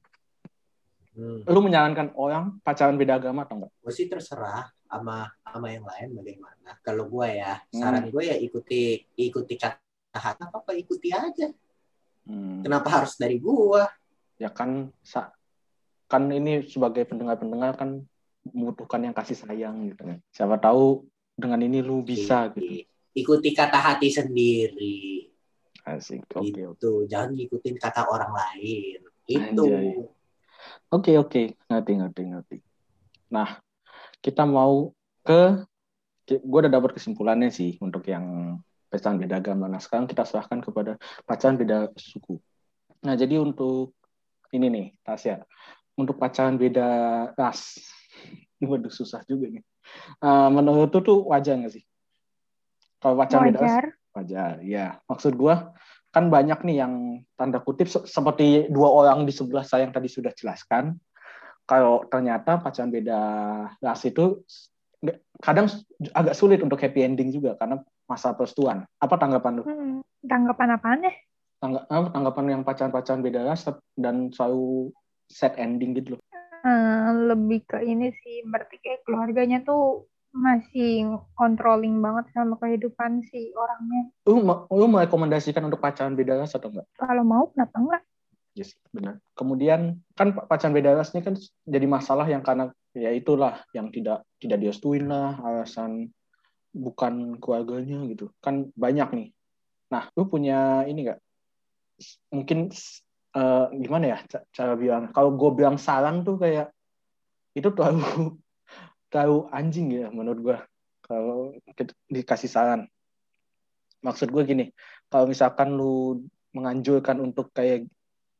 hmm. 1.18 1.42
lu 1.44 1.58
menyarankan 1.60 2.14
orang 2.14 2.62
pacaran 2.62 2.94
beda 2.94 3.18
agama 3.18 3.42
atau 3.42 3.58
enggak? 3.58 3.72
gue 3.74 3.92
sih 3.92 4.06
terserah 4.06 4.70
sama 4.86 5.26
sama 5.42 5.68
yang 5.68 5.84
lain 5.84 6.14
bagaimana 6.14 6.70
kalau 6.80 7.10
gue 7.10 7.28
ya 7.34 7.58
Hmm. 7.68 7.80
saran 7.82 8.06
gue 8.08 8.22
ya 8.22 8.36
ikuti 8.38 9.02
ikuti 9.18 9.54
kata 9.58 9.82
hati 10.14 10.40
apa 10.40 10.62
apa 10.62 10.72
ikuti 10.72 11.10
aja 11.10 11.50
Hmm, 12.28 12.60
kenapa 12.60 12.92
harus 12.92 13.16
dari 13.16 13.40
gue 13.40 13.82
ya 14.36 14.52
kan 14.52 14.92
sa- 15.00 15.32
kan 16.06 16.28
ini 16.28 16.60
sebagai 16.64 17.08
pendengar-pendengar 17.08 17.72
kan 17.74 18.04
membutuhkan 18.44 19.00
yang 19.00 19.12
kasih 19.12 19.36
sayang 19.36 19.88
gitu 19.88 20.04
kan. 20.04 20.20
Siapa 20.32 20.56
tahu 20.56 21.04
dengan 21.36 21.60
ini 21.60 21.80
lu 21.80 22.00
bisa 22.00 22.48
gitu. 22.52 22.84
ikuti 23.12 23.52
kata 23.52 23.76
hati 23.76 24.08
sendiri 24.08 25.28
Asik. 25.84 26.24
Oke, 26.36 26.52
oke. 26.68 26.76
itu 26.76 26.90
jangan 27.08 27.32
ngikutin 27.32 27.76
kata 27.80 28.04
orang 28.04 28.32
lain 28.36 29.00
itu 29.24 29.64
Anjay. 29.64 29.96
Oke, 30.88 31.16
oke. 31.20 31.56
Ngerti, 31.68 31.92
ngerti, 31.98 32.22
ngerti. 32.32 32.56
Nah, 33.32 33.60
kita 34.24 34.48
mau 34.48 34.92
ke 35.24 35.62
gue 36.28 36.58
udah 36.60 36.72
dapat 36.72 36.92
kesimpulannya 36.96 37.48
sih 37.48 37.80
untuk 37.80 38.04
yang 38.04 38.56
pacaran 38.92 39.16
beda 39.20 39.40
agama. 39.40 39.68
Nah, 39.68 39.80
sekarang 39.80 40.08
kita 40.08 40.24
serahkan 40.28 40.60
kepada 40.60 40.96
pacaran 41.24 41.56
beda 41.56 41.92
suku. 41.96 42.36
Nah, 43.04 43.14
jadi 43.16 43.40
untuk 43.40 43.96
ini 44.52 44.66
nih, 44.68 44.86
Tasya. 45.04 45.44
Untuk 45.96 46.16
pacaran 46.16 46.56
beda 46.56 46.88
ras. 47.36 47.76
Ini 48.60 48.64
waduh 48.70 48.92
susah 48.92 49.24
juga 49.28 49.48
nih. 49.48 49.64
Eh, 50.20 50.48
menurut 50.52 50.92
lu 50.92 51.00
tuh 51.00 51.18
wajar 51.28 51.56
nggak 51.56 51.74
sih? 51.80 51.84
Kalau 52.98 53.14
pacaran 53.16 53.48
beda 53.48 53.60
ras, 53.60 53.72
Wajar. 53.72 53.84
wajar. 54.16 54.52
Ya, 54.66 54.86
maksud 55.06 55.32
gua 55.38 55.72
kan 56.08 56.32
banyak 56.32 56.64
nih 56.64 56.76
yang 56.84 57.22
tanda 57.36 57.60
kutip 57.60 57.86
se- 57.86 58.08
seperti 58.08 58.66
dua 58.72 58.88
orang 58.88 59.28
di 59.28 59.32
sebelah 59.32 59.62
saya 59.62 59.84
yang 59.86 59.94
tadi 59.94 60.08
sudah 60.08 60.32
jelaskan. 60.32 60.96
Kalau 61.68 62.08
ternyata 62.08 62.56
pacaran 62.64 62.88
beda 62.88 63.20
ras 63.84 64.02
itu 64.08 64.40
kadang 65.38 65.68
agak 66.16 66.34
sulit 66.34 66.64
untuk 66.64 66.80
happy 66.80 67.04
ending 67.04 67.28
juga 67.28 67.54
karena 67.60 67.78
masa 68.08 68.32
persetujuan. 68.32 68.88
Apa 68.98 69.14
tanggapan 69.20 69.60
lu? 69.60 69.64
Hmm. 69.68 70.00
Tanggapan 70.24 70.74
apaan 70.80 71.04
deh? 71.04 71.16
Tangga- 71.60 71.84
apa 71.86 72.08
tanggapan 72.10 72.44
yang 72.56 72.62
pacaran-pacaran 72.64 73.20
beda 73.20 73.44
ras 73.44 73.68
dan 73.94 74.32
selalu 74.32 74.90
sad 75.28 75.54
ending 75.60 75.92
gitu 75.92 76.16
loh. 76.16 76.20
Eh, 76.64 77.10
lebih 77.30 77.68
ke 77.68 77.78
ini 77.84 78.10
sih, 78.24 78.42
berarti 78.48 78.80
kayak 78.82 79.06
keluarganya 79.06 79.62
tuh 79.62 80.08
masih 80.38 81.18
controlling 81.34 81.98
banget 81.98 82.30
sama 82.30 82.54
kehidupan 82.62 83.26
si 83.26 83.50
orangnya. 83.52 84.14
Lu, 84.30 84.40
lu 84.70 84.86
merekomendasikan 84.86 85.66
untuk 85.66 85.82
pacaran 85.82 86.14
beda 86.14 86.38
ras 86.38 86.54
atau 86.54 86.70
enggak? 86.70 86.86
Kalau 86.94 87.24
mau, 87.26 87.50
kenapa 87.50 87.76
enggak? 87.76 88.02
Yes, 88.54 88.74
benar. 88.94 89.18
Kemudian 89.34 89.98
kan 90.14 90.34
pa- 90.34 90.46
pacaran 90.46 90.74
beda 90.74 90.94
ras 90.94 91.10
ini 91.12 91.26
kan 91.26 91.34
jadi 91.66 91.86
masalah 91.90 92.26
yang 92.30 92.46
karena 92.46 92.70
ya 92.96 93.10
itulah 93.14 93.62
yang 93.76 93.92
tidak 93.94 94.26
tidak 94.42 94.58
direstuin 94.58 95.06
lah 95.06 95.38
alasan 95.38 96.10
bukan 96.74 97.38
keluarganya 97.40 98.04
gitu 98.10 98.30
kan 98.42 98.68
banyak 98.74 99.08
nih 99.14 99.28
nah 99.88 100.10
lu 100.18 100.28
punya 100.28 100.84
ini 100.84 101.08
nggak 101.08 101.20
mungkin 102.30 102.68
uh, 103.34 103.66
gimana 103.72 104.04
ya 104.14 104.18
cara 104.52 104.76
bilang 104.76 105.10
kalau 105.14 105.34
gue 105.34 105.50
bilang 105.56 105.80
salang 105.80 106.22
tuh 106.22 106.36
kayak 106.36 106.70
itu 107.56 107.68
terlalu 107.72 108.36
terlalu 109.08 109.48
anjing 109.52 109.88
ya 109.92 110.08
menurut 110.12 110.38
gue 110.40 110.58
kalau 111.04 111.52
dikasih 112.08 112.50
saran. 112.50 112.86
Maksud 114.04 114.30
gue 114.30 114.42
gini 114.46 114.64
kalau 115.08 115.26
misalkan 115.26 115.74
lu 115.74 116.22
menganjurkan 116.52 117.18
untuk 117.20 117.50
kayak 117.52 117.88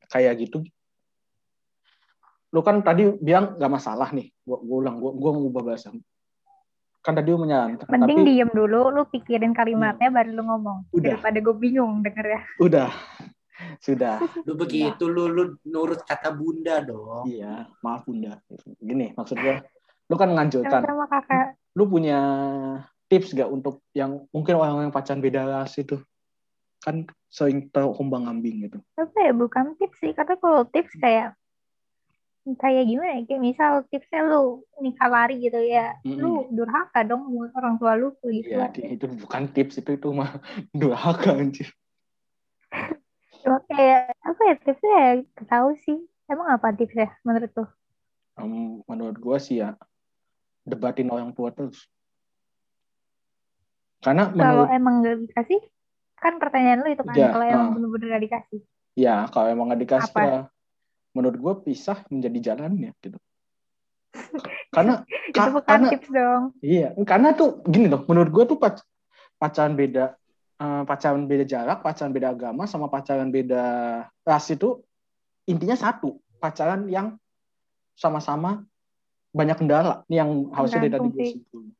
kayak 0.08 0.40
gitu 0.40 0.64
lu 2.48 2.60
kan 2.64 2.80
tadi 2.80 3.12
bilang 3.20 3.60
gak 3.60 3.68
masalah 3.68 4.08
nih 4.16 4.32
gua, 4.40 4.58
gua 4.64 4.76
ulang 4.80 4.96
gua, 4.96 5.12
gua 5.12 5.30
ngubah 5.36 5.62
bahasa. 5.68 5.92
Kan 7.04 7.12
tadi 7.16 7.28
lu 7.28 7.40
menyarankan 7.44 7.84
mending 7.88 8.20
tapi, 8.24 8.28
diem 8.32 8.50
dulu 8.52 8.80
lu 8.88 9.02
pikirin 9.08 9.52
kalimatnya 9.52 10.08
hmm. 10.08 10.16
baru 10.16 10.30
lu 10.32 10.42
ngomong 10.48 10.78
udah. 10.92 11.04
daripada 11.14 11.38
gue 11.44 11.56
bingung 11.56 12.00
denger 12.00 12.26
ya. 12.26 12.40
Udah. 12.60 12.90
Sudah. 13.82 14.22
Lu 14.46 14.54
begitu 14.54 15.10
lu 15.10 15.26
lu 15.26 15.58
nurut 15.66 16.06
kata 16.06 16.30
bunda 16.30 16.78
dong. 16.78 17.26
Iya 17.26 17.66
maaf 17.82 18.06
bunda. 18.06 18.38
Gini 18.78 19.12
maksud 19.18 19.34
gue 19.34 19.60
lu 20.08 20.16
kan 20.16 20.28
menganjurkan 20.32 20.80
sama 20.84 21.06
kakak. 21.06 21.46
Lu 21.76 21.84
punya 21.84 22.20
tips 23.12 23.36
gak 23.36 23.48
untuk 23.48 23.84
yang 23.92 24.24
mungkin 24.32 24.56
orang 24.56 24.88
yang 24.88 24.94
pacaran 24.94 25.20
beda 25.20 25.44
ras 25.44 25.76
itu? 25.76 26.00
Kan 26.80 27.04
sering 27.28 27.68
terombang 27.68 28.24
ambing 28.24 28.68
gitu. 28.68 28.78
Apa 28.96 29.16
ya 29.28 29.32
bukan 29.36 29.76
tips 29.76 30.00
sih. 30.00 30.12
Karena 30.16 30.40
kalau 30.40 30.64
tips 30.64 30.96
kayak 30.96 31.36
kayak 32.56 32.84
gimana 32.88 33.20
ya? 33.20 33.22
Kayak 33.28 33.42
misal 33.44 33.72
tipsnya 33.92 34.24
lu 34.24 34.64
nikah 34.80 35.08
lari 35.12 35.36
gitu 35.44 35.60
ya. 35.60 35.92
Mm-hmm. 36.02 36.20
lu 36.24 36.32
durhaka 36.56 37.04
dong 37.04 37.28
orang 37.52 37.76
tua 37.76 37.92
lu 38.00 38.16
gitu. 38.24 38.56
Ya, 38.56 38.72
itu 38.72 39.04
bukan 39.20 39.52
tips 39.52 39.84
itu 39.84 40.00
itu 40.00 40.08
mah 40.08 40.40
durhaka 40.80 41.36
anjir. 41.36 41.68
Cuma 43.44 43.60
kayak 43.68 44.16
apa 44.24 44.40
ya 44.48 44.54
tipsnya 44.56 44.96
ya 44.96 45.10
tahu 45.44 45.76
sih. 45.84 46.00
Emang 46.28 46.48
apa 46.48 46.72
tipsnya 46.72 47.12
menurut 47.24 47.52
tuh 47.52 47.68
um, 48.38 48.80
menurut 48.86 49.16
gua 49.18 49.36
sih 49.42 49.60
ya 49.60 49.74
debatin 50.68 51.08
orang 51.08 51.32
tua 51.32 51.50
terus. 51.50 51.88
Karena 54.04 54.30
kalau 54.30 54.68
menurut... 54.68 54.76
emang 54.76 54.94
gak 55.02 55.16
dikasih 55.26 55.60
kan 56.18 56.34
pertanyaan 56.42 56.82
lu 56.82 56.90
itu 56.90 57.02
kan 57.06 57.14
ya, 57.14 57.30
kalau 57.30 57.46
emang 57.46 57.68
bener-bener 57.74 58.06
gak 58.14 58.24
dikasih. 58.26 58.60
Ya 58.94 59.16
kalau 59.30 59.46
emang 59.50 59.74
gak 59.74 59.82
dikasih 59.82 60.14
apa? 60.14 60.22
ya 60.22 60.40
menurut 61.16 61.36
gue 61.40 61.54
pisah 61.66 61.98
menjadi 62.12 62.52
jalannya 62.52 62.94
gitu. 63.02 63.18
Karena 64.70 65.02
itu 65.34 65.50
bukan 65.50 65.66
karena, 65.66 65.88
tips 65.90 66.08
dong. 66.14 66.42
Iya 66.62 66.88
karena 67.02 67.28
tuh 67.34 67.64
gini 67.66 67.90
loh 67.90 68.06
menurut 68.06 68.30
gue 68.30 68.44
tuh 68.54 68.58
pac 68.60 68.78
pacaran 69.38 69.74
beda 69.74 70.14
uh, 70.62 70.82
pacaran 70.86 71.26
beda 71.26 71.44
jarak 71.46 71.82
pacaran 71.82 72.14
beda 72.14 72.34
agama 72.34 72.70
sama 72.70 72.86
pacaran 72.86 73.30
beda 73.30 73.64
ras 74.22 74.46
itu 74.50 74.82
intinya 75.48 75.74
satu 75.74 76.18
pacaran 76.38 76.86
yang 76.86 77.18
sama-sama 77.98 78.62
banyak 79.28 79.56
kendala 79.60 80.02
ini 80.08 80.16
yang 80.18 80.30
harusnya 80.50 80.88
dari 80.88 80.92
tadi 80.92 81.08
gue 81.12 81.26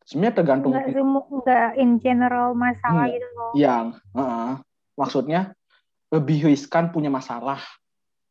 sebenarnya 0.05 0.35
tergantung 0.37 0.73
enggak, 0.76 0.93
enggak 0.93 1.71
in 1.81 1.90
general 1.99 2.52
masalah 2.52 3.09
enggak. 3.09 3.17
gitu 3.17 3.28
loh 3.35 3.52
yang 3.57 3.85
uh, 4.12 4.61
maksudnya 4.99 5.57
lebih 6.09 6.49
riskan 6.49 6.88
punya 6.93 7.12
masalah 7.12 7.61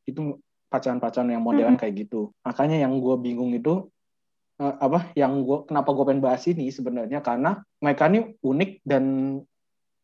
itu 0.10 0.42
pacaran-pacaran 0.68 1.32
yang 1.32 1.44
modern 1.44 1.76
hmm. 1.76 1.82
kayak 1.82 2.08
gitu. 2.08 2.32
Makanya 2.44 2.84
yang 2.84 3.00
gue 3.00 3.16
bingung 3.20 3.54
itu 3.56 3.88
uh, 4.60 4.76
apa? 4.82 5.12
Yang 5.14 5.34
gue 5.46 5.58
kenapa 5.72 5.90
gue 5.94 6.06
pengen 6.08 6.24
bahas 6.24 6.44
ini 6.50 6.68
sebenarnya 6.72 7.20
karena 7.24 7.62
mereka 7.80 8.12
ini 8.12 8.36
unik 8.42 8.72
dan 8.84 9.04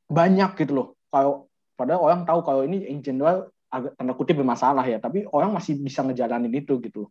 banyak 0.08 0.52
gitu 0.60 0.72
loh. 0.76 0.88
Kalau 1.10 1.50
padahal 1.76 2.02
orang 2.02 2.22
tahu 2.24 2.40
kalau 2.46 2.62
ini 2.64 2.88
in 2.88 3.02
general 3.02 3.50
agak 3.74 3.98
tanda 3.98 4.14
kutip 4.14 4.38
bermasalah 4.38 4.86
ya, 4.86 5.02
tapi 5.02 5.26
orang 5.34 5.52
masih 5.52 5.82
bisa 5.82 6.06
ngejalanin 6.06 6.54
itu 6.54 6.78
gitu. 6.80 7.10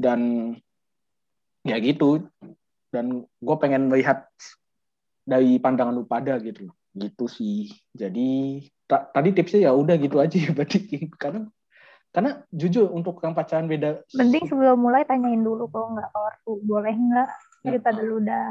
Dan 0.00 0.54
ya 1.64 1.76
gitu. 1.80 2.24
Dan 2.90 3.24
gue 3.24 3.56
pengen 3.62 3.86
melihat 3.86 4.26
dari 5.22 5.60
pandangan 5.62 5.94
lu 5.94 6.06
pada 6.08 6.36
gitu. 6.42 6.70
Gitu 6.90 7.24
sih. 7.30 7.70
Jadi 7.94 8.62
tadi 8.88 9.28
tipsnya 9.30 9.70
ya 9.70 9.72
udah 9.74 9.94
gitu 10.00 10.18
aja 10.18 10.38
berarti. 10.56 11.08
Karena 11.14 11.46
karena 12.10 12.42
jujur 12.50 12.90
untuk 12.90 13.22
yang 13.22 13.38
pacaran 13.38 13.70
beda 13.70 14.02
penting 14.10 14.42
sebelum 14.50 14.82
mulai 14.82 15.06
tanyain 15.06 15.46
dulu 15.46 15.70
kalau 15.70 15.94
nggak 15.94 16.10
ortu 16.10 16.58
boleh 16.66 16.90
nggak? 16.90 17.30
Daripada 17.62 18.02
lu 18.02 18.18
udah 18.18 18.46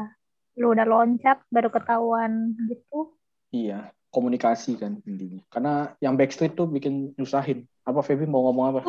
lu 0.56 0.72
udah 0.72 0.86
loncat 0.88 1.44
baru 1.52 1.68
ketahuan 1.68 2.56
gitu. 2.72 3.20
Iya 3.52 3.92
komunikasi 4.16 4.80
kan 4.80 5.04
intinya. 5.04 5.44
Karena 5.52 5.74
yang 6.00 6.16
backstreet 6.16 6.56
tuh 6.56 6.72
bikin 6.72 7.14
nyusahin. 7.20 7.68
Apa 7.84 8.00
Feby 8.00 8.26
mau 8.26 8.48
ngomong 8.48 8.66
apa? 8.72 8.80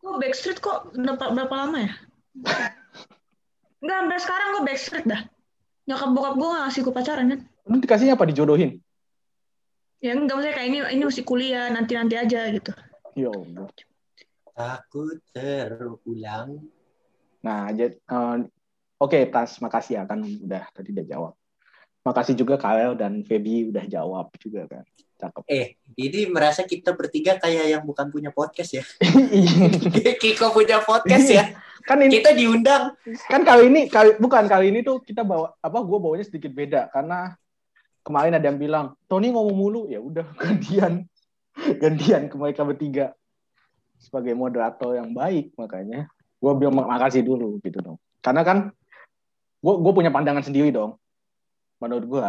Kok 0.00 0.16
backstreet 0.16 0.58
kok 0.64 0.96
berapa, 0.96 1.34
berapa 1.34 1.54
lama 1.54 1.78
ya 1.82 1.92
Enggak, 3.82 3.98
sampai 4.00 4.18
sekarang 4.22 4.46
gue 4.52 4.62
backstreet 4.64 5.06
dah. 5.06 5.22
Nyokap 5.86 6.10
bokap 6.14 6.34
gue 6.38 6.48
gak 6.48 6.62
ngasih 6.66 6.80
gue 6.82 6.94
pacaran 6.94 7.26
kan. 7.32 7.40
Lu 7.66 7.76
dikasihnya 7.82 8.14
apa? 8.14 8.24
Dijodohin? 8.26 8.70
Ya 10.00 10.12
enggak, 10.12 10.34
maksudnya 10.38 10.56
kayak 10.56 10.68
ini 10.68 10.78
ini 10.92 11.02
mesti 11.04 11.22
kuliah, 11.24 11.66
nanti-nanti 11.72 12.14
aja 12.14 12.40
gitu. 12.52 12.72
Ya 13.16 13.32
Allah 13.32 13.68
takut 14.56 15.20
terulang. 15.36 16.64
Nah, 17.44 17.68
uh, 17.70 17.86
oke 18.08 18.40
okay, 18.96 19.28
Tas, 19.28 19.60
makasih 19.60 20.00
ya 20.00 20.02
kan 20.08 20.24
udah 20.24 20.64
tadi 20.72 20.96
udah 20.96 21.06
jawab. 21.06 21.32
Makasih 22.06 22.38
juga 22.38 22.54
Kalel 22.54 22.94
dan 22.94 23.26
Feby 23.26 23.74
udah 23.74 23.84
jawab 23.90 24.30
juga 24.38 24.70
kan. 24.70 24.86
Cakep. 25.16 25.42
Eh, 25.50 25.74
ini 25.98 26.30
merasa 26.30 26.62
kita 26.62 26.94
bertiga 26.94 27.34
kayak 27.40 27.66
yang 27.66 27.82
bukan 27.82 28.06
punya 28.14 28.30
podcast 28.30 28.78
ya. 28.78 28.84
Kiko 30.22 30.54
punya 30.54 30.78
podcast 30.86 31.26
ya. 31.26 31.44
Kan 31.88 32.02
ini, 32.02 32.18
kita 32.18 32.34
diundang. 32.34 32.98
Kan 33.30 33.46
kali 33.46 33.70
ini 33.70 33.86
kali 33.86 34.18
bukan 34.18 34.50
kali 34.50 34.74
ini 34.74 34.82
tuh 34.82 34.98
kita 35.06 35.22
bawa 35.22 35.54
apa 35.62 35.78
gue 35.86 35.98
bawanya 36.02 36.26
sedikit 36.26 36.50
beda 36.50 36.90
karena 36.90 37.38
kemarin 38.02 38.34
ada 38.34 38.42
yang 38.50 38.58
bilang, 38.58 38.98
"Tony 39.06 39.30
ngomong 39.30 39.54
mulu." 39.54 39.82
Ya 39.86 40.02
udah 40.02 40.26
gantian. 40.34 41.06
gantian 41.56 42.28
ke 42.28 42.36
mereka 42.36 42.68
bertiga 42.68 43.16
sebagai 43.96 44.36
moderator 44.36 44.96
yang 44.96 45.16
baik 45.16 45.56
makanya 45.56 46.08
gue 46.36 46.52
bilang 46.52 46.76
makasih 46.84 47.24
dulu 47.24 47.56
gitu 47.64 47.80
dong 47.80 47.98
karena 48.20 48.44
kan 48.44 48.58
gue 49.64 49.74
gue 49.80 49.92
punya 49.96 50.12
pandangan 50.12 50.44
sendiri 50.44 50.68
dong 50.68 51.00
menurut 51.80 52.04
gue 52.08 52.28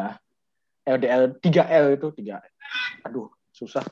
LDL 0.88 1.24
3L 1.44 1.86
itu 2.00 2.08
tiga. 2.16 2.40
Aduh 3.04 3.28
susah. 3.52 3.84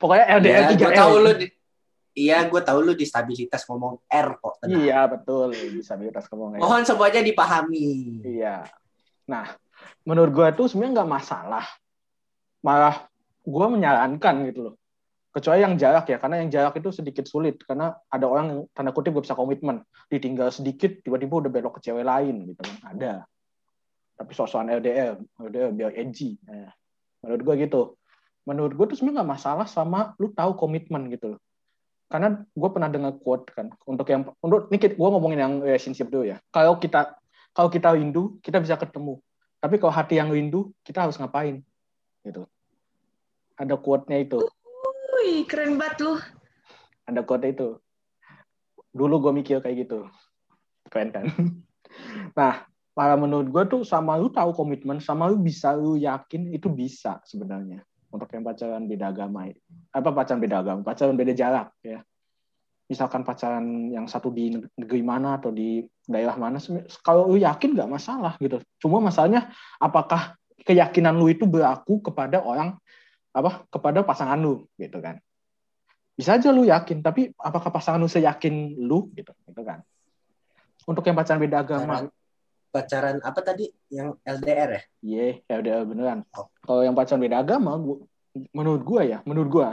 Pokoknya 0.00 0.24
LDL 0.40 0.64
ya, 0.64 0.70
3L 0.72 0.96
tahu 0.96 1.14
lu 1.20 1.32
di, 1.36 1.46
iya 2.16 2.38
gue 2.48 2.60
tahu 2.64 2.78
lu 2.80 2.92
disabilitas 2.96 3.68
ngomong 3.68 4.00
R 4.08 4.28
kok 4.40 4.54
tenang. 4.64 4.80
iya 4.80 5.04
betul 5.06 5.52
disabilitas 5.52 6.24
ngomong 6.32 6.56
R. 6.56 6.60
Mohon 6.64 6.82
semuanya 6.88 7.20
dipahami. 7.20 7.88
Iya. 8.24 8.64
Nah 9.28 9.52
menurut 10.08 10.32
gue 10.32 10.48
tuh 10.56 10.66
sebenarnya 10.72 11.04
nggak 11.04 11.12
masalah. 11.12 11.66
Malah 12.64 13.04
gue 13.44 13.66
menyarankan 13.68 14.34
gitu 14.50 14.72
loh. 14.72 14.74
Kecuali 15.30 15.60
yang 15.60 15.76
jarak 15.76 16.08
ya 16.08 16.16
karena 16.16 16.40
yang 16.40 16.48
jarak 16.48 16.74
itu 16.80 16.88
sedikit 16.90 17.28
sulit. 17.28 17.60
Karena 17.60 17.92
ada 18.08 18.24
orang 18.24 18.46
yang 18.48 18.60
tanda 18.72 18.90
kutip 18.96 19.12
gak 19.12 19.28
bisa 19.28 19.36
komitmen. 19.36 19.84
Ditinggal 20.08 20.48
sedikit 20.48 21.04
tiba-tiba 21.04 21.44
udah 21.44 21.50
belok 21.52 21.76
ke 21.78 21.92
cewek 21.92 22.08
lain 22.08 22.48
gitu 22.48 22.64
kan. 22.64 22.96
Ada 22.96 23.12
tapi 24.16 24.32
sosokan 24.32 24.72
LDR 24.72 25.20
LDR 25.38 25.70
biar 25.76 25.92
edgy 25.94 26.40
nah, 26.44 26.72
menurut 27.22 27.40
gue 27.44 27.54
gitu 27.68 27.82
menurut 28.48 28.72
gue 28.74 28.86
tuh 28.92 28.96
sebenarnya 28.96 29.22
nggak 29.22 29.30
masalah 29.38 29.66
sama 29.68 30.16
lu 30.18 30.32
tahu 30.32 30.56
komitmen 30.56 31.12
gitu 31.12 31.36
loh 31.36 31.40
karena 32.06 32.42
gue 32.42 32.70
pernah 32.70 32.88
dengar 32.88 33.18
quote 33.18 33.50
kan 33.50 33.70
untuk 33.84 34.06
yang 34.08 34.22
untuk 34.38 34.70
ini 34.70 34.78
gue 34.78 35.08
ngomongin 35.10 35.40
yang 35.42 35.54
relationship 35.60 36.08
dulu 36.08 36.30
ya 36.30 36.38
kalau 36.54 36.78
kita 36.78 37.18
kalau 37.50 37.68
kita 37.68 37.92
rindu 37.92 38.38
kita 38.40 38.62
bisa 38.62 38.78
ketemu 38.78 39.18
tapi 39.58 39.76
kalau 39.82 39.92
hati 39.92 40.18
yang 40.18 40.30
rindu 40.30 40.70
kita 40.86 41.04
harus 41.04 41.18
ngapain 41.18 41.60
gitu 42.22 42.46
ada 43.58 43.74
quote-nya 43.74 44.22
itu 44.22 44.38
Wih, 45.16 45.48
keren 45.48 45.80
banget 45.80 46.06
lu. 46.06 46.14
Ada 47.08 47.24
kode 47.24 47.50
itu. 47.50 47.68
Dulu 48.92 49.14
gue 49.18 49.32
mikir 49.32 49.64
kayak 49.64 49.88
gitu. 49.88 50.06
Keren 50.92 51.10
kan? 51.10 51.26
Nah, 52.36 52.68
para 52.96 53.12
menurut 53.12 53.52
gue 53.52 53.64
tuh 53.68 53.80
sama 53.84 54.16
lu 54.16 54.32
tahu 54.32 54.56
komitmen, 54.56 55.04
sama 55.04 55.28
lu 55.28 55.36
bisa 55.36 55.76
lu 55.76 56.00
yakin 56.00 56.56
itu 56.56 56.72
bisa 56.72 57.20
sebenarnya. 57.28 57.84
Untuk 58.08 58.32
yang 58.32 58.40
pacaran 58.40 58.88
beda 58.88 59.12
agama. 59.12 59.52
Apa 59.92 60.08
pacaran 60.16 60.40
beda 60.40 60.64
agama? 60.64 60.80
Pacaran 60.80 61.12
beda 61.12 61.36
jarak 61.36 61.76
ya. 61.84 62.00
Misalkan 62.88 63.20
pacaran 63.20 63.92
yang 63.92 64.08
satu 64.08 64.32
di 64.32 64.56
negeri 64.56 65.04
mana 65.04 65.36
atau 65.36 65.52
di 65.52 65.84
daerah 66.08 66.40
mana, 66.40 66.56
kalau 67.04 67.28
lu 67.28 67.36
yakin 67.36 67.76
nggak 67.76 67.90
masalah 67.90 68.40
gitu. 68.40 68.64
Cuma 68.80 69.04
masalahnya 69.04 69.52
apakah 69.76 70.38
keyakinan 70.64 71.12
lu 71.12 71.28
itu 71.28 71.44
berlaku 71.44 72.00
kepada 72.00 72.40
orang 72.40 72.80
apa 73.36 73.68
kepada 73.68 74.00
pasangan 74.00 74.40
lu 74.40 74.64
gitu 74.80 74.96
kan 75.04 75.20
bisa 76.16 76.40
aja 76.40 76.48
lu 76.48 76.64
yakin 76.64 77.04
tapi 77.04 77.36
apakah 77.36 77.68
pasangan 77.68 78.00
lu 78.00 78.08
seyakin 78.08 78.80
lu 78.80 79.12
gitu 79.12 79.36
gitu 79.44 79.60
kan 79.60 79.84
untuk 80.88 81.04
yang 81.04 81.12
pacaran 81.12 81.36
beda 81.36 81.60
agama 81.60 82.08
pacaran 82.76 83.16
apa 83.24 83.40
tadi 83.40 83.72
yang 83.88 84.12
LDR 84.20 84.68
ya? 84.76 84.82
Iya, 85.00 85.24
yeah, 85.48 85.56
LDR 85.56 85.88
beneran. 85.88 86.28
Oh. 86.36 86.52
Kalau 86.60 86.84
yang 86.84 86.92
pacaran 86.92 87.24
beda 87.24 87.40
agama, 87.40 87.72
gua, 87.80 88.04
menurut 88.52 88.82
gua 88.84 89.02
ya, 89.08 89.18
menurut 89.24 89.48
gua, 89.48 89.68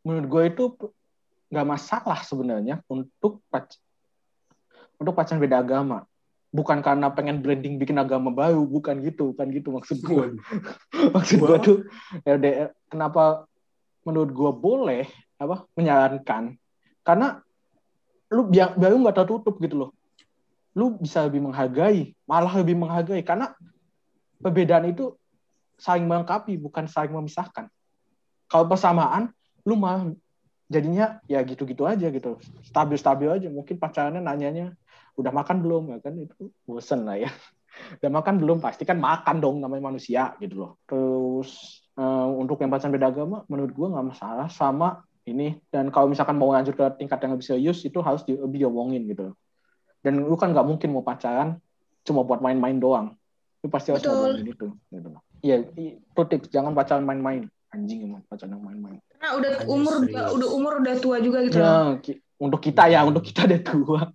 menurut 0.00 0.26
gua 0.32 0.42
itu 0.48 0.64
nggak 1.52 1.68
masalah 1.68 2.24
sebenarnya 2.24 2.80
untuk 2.88 3.44
pac 3.52 3.76
untuk 4.96 5.12
pacaran 5.12 5.44
beda 5.44 5.60
agama. 5.60 6.08
Bukan 6.52 6.84
karena 6.84 7.12
pengen 7.12 7.40
branding 7.44 7.76
bikin 7.76 7.96
agama 8.00 8.28
baru, 8.32 8.64
bukan 8.64 9.00
gitu, 9.04 9.36
bukan 9.36 9.46
gitu 9.52 9.68
maksud 9.76 10.00
gua. 10.00 10.32
maksud 11.16 11.36
gua 11.36 11.60
tuh 11.60 11.84
LDR 12.24 12.72
kenapa 12.88 13.44
menurut 14.08 14.32
gua 14.32 14.50
boleh 14.56 15.04
apa 15.36 15.66
menyarankan 15.74 16.54
karena 17.02 17.42
lu 18.30 18.46
biar 18.46 18.78
baru 18.78 18.94
nggak 19.02 19.16
tertutup 19.22 19.58
gitu 19.58 19.74
loh 19.76 19.90
lu 20.72 20.96
bisa 20.96 21.28
lebih 21.28 21.44
menghargai 21.44 22.16
malah 22.24 22.52
lebih 22.56 22.76
menghargai. 22.76 23.20
Karena 23.20 23.52
perbedaan 24.40 24.88
itu 24.88 25.14
saling 25.76 26.08
melengkapi 26.08 26.56
bukan 26.56 26.88
saling 26.88 27.12
memisahkan. 27.12 27.68
Kalau 28.48 28.64
persamaan 28.68 29.32
lu 29.68 29.76
malah 29.76 30.12
jadinya 30.72 31.20
ya 31.28 31.44
gitu-gitu 31.44 31.84
aja 31.84 32.08
gitu. 32.08 32.40
Stabil-stabil 32.64 33.28
aja. 33.28 33.48
Mungkin 33.52 33.76
pacarannya 33.76 34.24
nanyanya 34.24 34.72
udah 35.20 35.32
makan 35.32 35.60
belum? 35.60 35.82
Ya 35.92 35.98
kan 36.00 36.16
itu 36.16 36.48
bosen 36.64 37.04
lah 37.04 37.20
ya. 37.20 37.30
Udah 38.04 38.12
makan 38.12 38.36
belum? 38.36 38.60
Pasti 38.60 38.84
kan 38.84 39.00
makan 39.00 39.40
dong 39.40 39.56
namanya 39.64 39.88
manusia 39.88 40.36
gitu 40.36 40.60
loh. 40.60 40.70
Terus 40.84 41.80
uh, 41.96 42.28
untuk 42.28 42.60
yang 42.60 42.68
pacaran 42.68 42.92
beda 42.92 43.08
agama 43.08 43.48
menurut 43.48 43.72
gua 43.72 43.96
nggak 43.96 44.06
masalah 44.12 44.48
sama 44.52 45.08
ini. 45.24 45.56
Dan 45.72 45.88
kalau 45.88 46.12
misalkan 46.12 46.36
mau 46.36 46.52
lanjut 46.52 46.76
ke 46.76 46.84
tingkat 47.00 47.24
yang 47.24 47.32
lebih 47.32 47.48
serius 47.48 47.80
itu 47.88 47.96
harus 48.04 48.28
di, 48.28 48.36
lebih 48.36 48.68
diomongin 48.68 49.08
gitu 49.08 49.32
dan 50.02 50.18
lu 50.18 50.34
kan 50.34 50.50
nggak 50.50 50.66
mungkin 50.66 50.90
mau 50.90 51.06
pacaran 51.06 51.62
cuma 52.02 52.26
buat 52.26 52.42
main-main 52.42 52.76
doang. 52.76 53.14
Lu 53.62 53.70
pasti 53.70 53.94
harus 53.94 54.02
ngomongin 54.02 54.50
itu 54.50 54.68
gitu. 54.90 55.08
Iya 55.42 55.56
itu 55.78 56.20
tips 56.26 56.50
jangan 56.50 56.74
pacaran 56.74 57.06
main-main. 57.06 57.46
Anjing 57.72 58.04
emang 58.10 58.26
pacaran 58.26 58.58
main-main. 58.58 58.98
Karena 59.14 59.30
udah 59.38 59.50
Anjing 59.62 59.70
umur 59.70 59.92
udah, 60.02 60.24
udah 60.34 60.48
umur 60.50 60.72
udah 60.82 60.94
tua 60.98 61.16
juga 61.22 61.46
gitu 61.46 61.62
ya, 61.62 61.96
untuk 62.42 62.60
kita 62.60 62.90
ya 62.90 63.06
untuk 63.06 63.22
kita 63.22 63.46
udah 63.46 63.60
tua. 63.62 64.02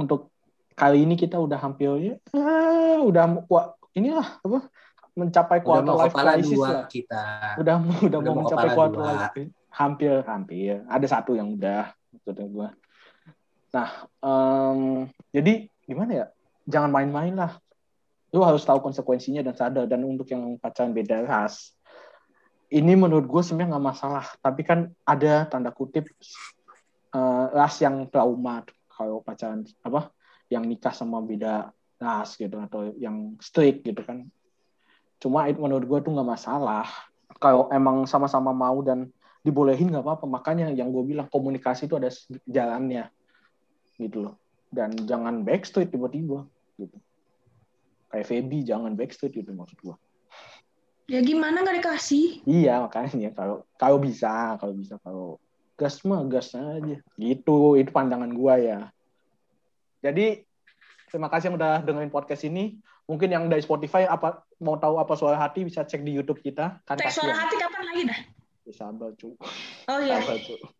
Untuk 0.00 0.32
kali 0.72 1.04
ini 1.04 1.12
kita 1.12 1.36
udah 1.36 1.60
hampir 1.60 1.92
ya 2.00 2.14
ah, 2.32 3.04
udah 3.04 3.44
inilah 3.92 4.40
apa 4.40 4.72
mencapai 5.12 5.60
quarter 5.60 5.92
life 5.92 6.16
crisis 6.16 6.56
lah. 6.56 6.88
kita. 6.88 7.24
Udah 7.60 7.76
udah, 8.00 8.18
udah 8.22 8.32
mau 8.32 8.44
mencapai 8.48 8.68
quarter 8.72 9.00
life 9.00 9.28
hampir 9.68 10.24
hampir. 10.24 10.80
Ada 10.88 11.20
satu 11.20 11.36
yang 11.36 11.52
udah 11.52 11.92
maksudnya 12.12 12.46
gua 12.48 12.68
Nah, 13.70 14.10
um, 14.18 15.06
jadi 15.30 15.70
gimana 15.86 16.12
ya? 16.12 16.26
Jangan 16.66 16.90
main-main 16.90 17.34
lah. 17.34 17.58
Lu 18.34 18.42
harus 18.42 18.62
tahu 18.66 18.82
konsekuensinya 18.82 19.42
dan 19.46 19.54
sadar. 19.54 19.86
Dan 19.86 20.06
untuk 20.06 20.26
yang 20.30 20.58
pacaran 20.58 20.94
beda 20.94 21.22
ras, 21.26 21.74
ini 22.70 22.94
menurut 22.94 23.26
gue 23.26 23.42
sebenarnya 23.42 23.78
nggak 23.78 23.86
masalah. 23.86 24.26
Tapi 24.42 24.62
kan 24.66 24.90
ada 25.06 25.46
tanda 25.46 25.70
kutip 25.70 26.10
uh, 27.14 27.50
ras 27.54 27.78
yang 27.82 28.06
trauma 28.10 28.66
kalau 28.90 29.22
pacaran 29.22 29.66
apa? 29.86 30.10
Yang 30.50 30.64
nikah 30.66 30.94
sama 30.94 31.22
beda 31.22 31.70
ras 32.02 32.34
gitu 32.34 32.58
atau 32.58 32.90
yang 32.98 33.38
strict 33.38 33.86
gitu 33.86 34.02
kan. 34.02 34.26
Cuma 35.22 35.46
itu 35.46 35.62
menurut 35.62 35.86
gue 35.86 35.98
tuh 36.02 36.10
nggak 36.10 36.26
masalah. 36.26 36.86
Kalau 37.38 37.70
emang 37.70 38.02
sama-sama 38.10 38.50
mau 38.50 38.82
dan 38.82 39.06
dibolehin 39.46 39.94
nggak 39.94 40.02
apa-apa. 40.02 40.26
Makanya 40.26 40.74
yang 40.74 40.90
gue 40.90 41.02
bilang 41.06 41.30
komunikasi 41.30 41.86
itu 41.86 41.94
ada 41.94 42.10
jalannya 42.50 43.10
gitu 44.00 44.24
loh. 44.24 44.34
Dan 44.70 44.94
jangan 45.04 45.44
backstreet 45.44 45.92
tiba-tiba 45.92 46.48
gitu. 46.80 46.96
Kayak 48.10 48.26
Feby 48.26 48.58
jangan 48.64 48.96
backstreet 48.96 49.36
gitu 49.36 49.52
maksud 49.52 49.78
gua. 49.84 49.96
Ya 51.10 51.20
gimana 51.20 51.66
nggak 51.66 51.82
dikasih? 51.82 52.46
Iya 52.46 52.86
makanya 52.86 53.34
kalau 53.34 53.66
kalau 53.74 53.98
bisa 53.98 54.56
kalau 54.62 54.74
bisa 54.78 54.94
kalau 55.02 55.42
gas 55.74 56.00
mah 56.06 56.22
gas 56.30 56.54
aja. 56.54 56.96
Gitu 57.18 57.58
itu 57.76 57.90
pandangan 57.90 58.30
gua 58.30 58.56
ya. 58.56 58.80
Jadi 60.00 60.46
terima 61.10 61.28
kasih 61.28 61.50
yang 61.52 61.56
udah 61.58 61.82
dengerin 61.82 62.14
podcast 62.14 62.46
ini. 62.46 62.78
Mungkin 63.10 63.26
yang 63.26 63.50
dari 63.50 63.58
Spotify 63.58 64.06
apa 64.06 64.46
mau 64.62 64.78
tahu 64.78 65.02
apa 65.02 65.18
suara 65.18 65.34
hati 65.34 65.66
bisa 65.66 65.82
cek 65.82 66.06
di 66.06 66.14
YouTube 66.14 66.38
kita. 66.38 66.78
Kan 66.86 66.94
cek 66.94 67.10
suara 67.10 67.34
hati 67.34 67.58
kapan 67.58 67.82
lagi 67.90 68.02
dah? 68.06 68.20
Bisa 68.70 68.86
cu 68.94 69.34
oh 69.90 69.98
iya. 69.98 70.22
Sabar, 70.22 70.38
cu. 70.46 70.79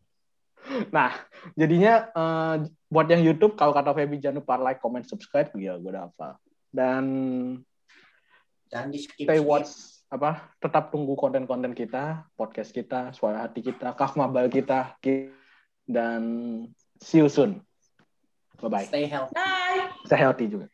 Nah, 0.94 1.10
jadinya 1.58 2.08
uh, 2.14 2.56
buat 2.86 3.06
yang 3.10 3.22
YouTube, 3.24 3.58
kalau 3.58 3.74
kata 3.74 3.94
Feby 3.96 4.20
jangan 4.22 4.44
lupa 4.44 4.54
like, 4.60 4.80
comment, 4.82 5.04
subscribe, 5.06 5.50
ya 5.56 5.78
gue 5.80 5.90
udah 5.90 6.10
apa. 6.10 6.38
Dan 6.70 7.04
dan 8.70 8.94
di 8.94 9.02
skip, 9.02 9.26
stay 9.26 9.42
watch 9.42 9.98
apa 10.10 10.54
tetap 10.62 10.94
tunggu 10.94 11.18
konten-konten 11.18 11.74
kita, 11.74 12.26
podcast 12.38 12.70
kita, 12.70 13.10
suara 13.14 13.46
hati 13.46 13.62
kita, 13.62 13.94
kaf 13.98 14.14
mabal 14.14 14.46
kita, 14.46 14.94
dan 15.86 16.22
see 17.02 17.22
you 17.22 17.30
soon. 17.30 17.62
Bye 18.62 18.70
bye. 18.70 18.86
Stay 18.86 19.06
healthy. 19.10 19.34
Bye. 19.34 19.90
Stay 20.06 20.18
healthy 20.18 20.46
juga. 20.46 20.66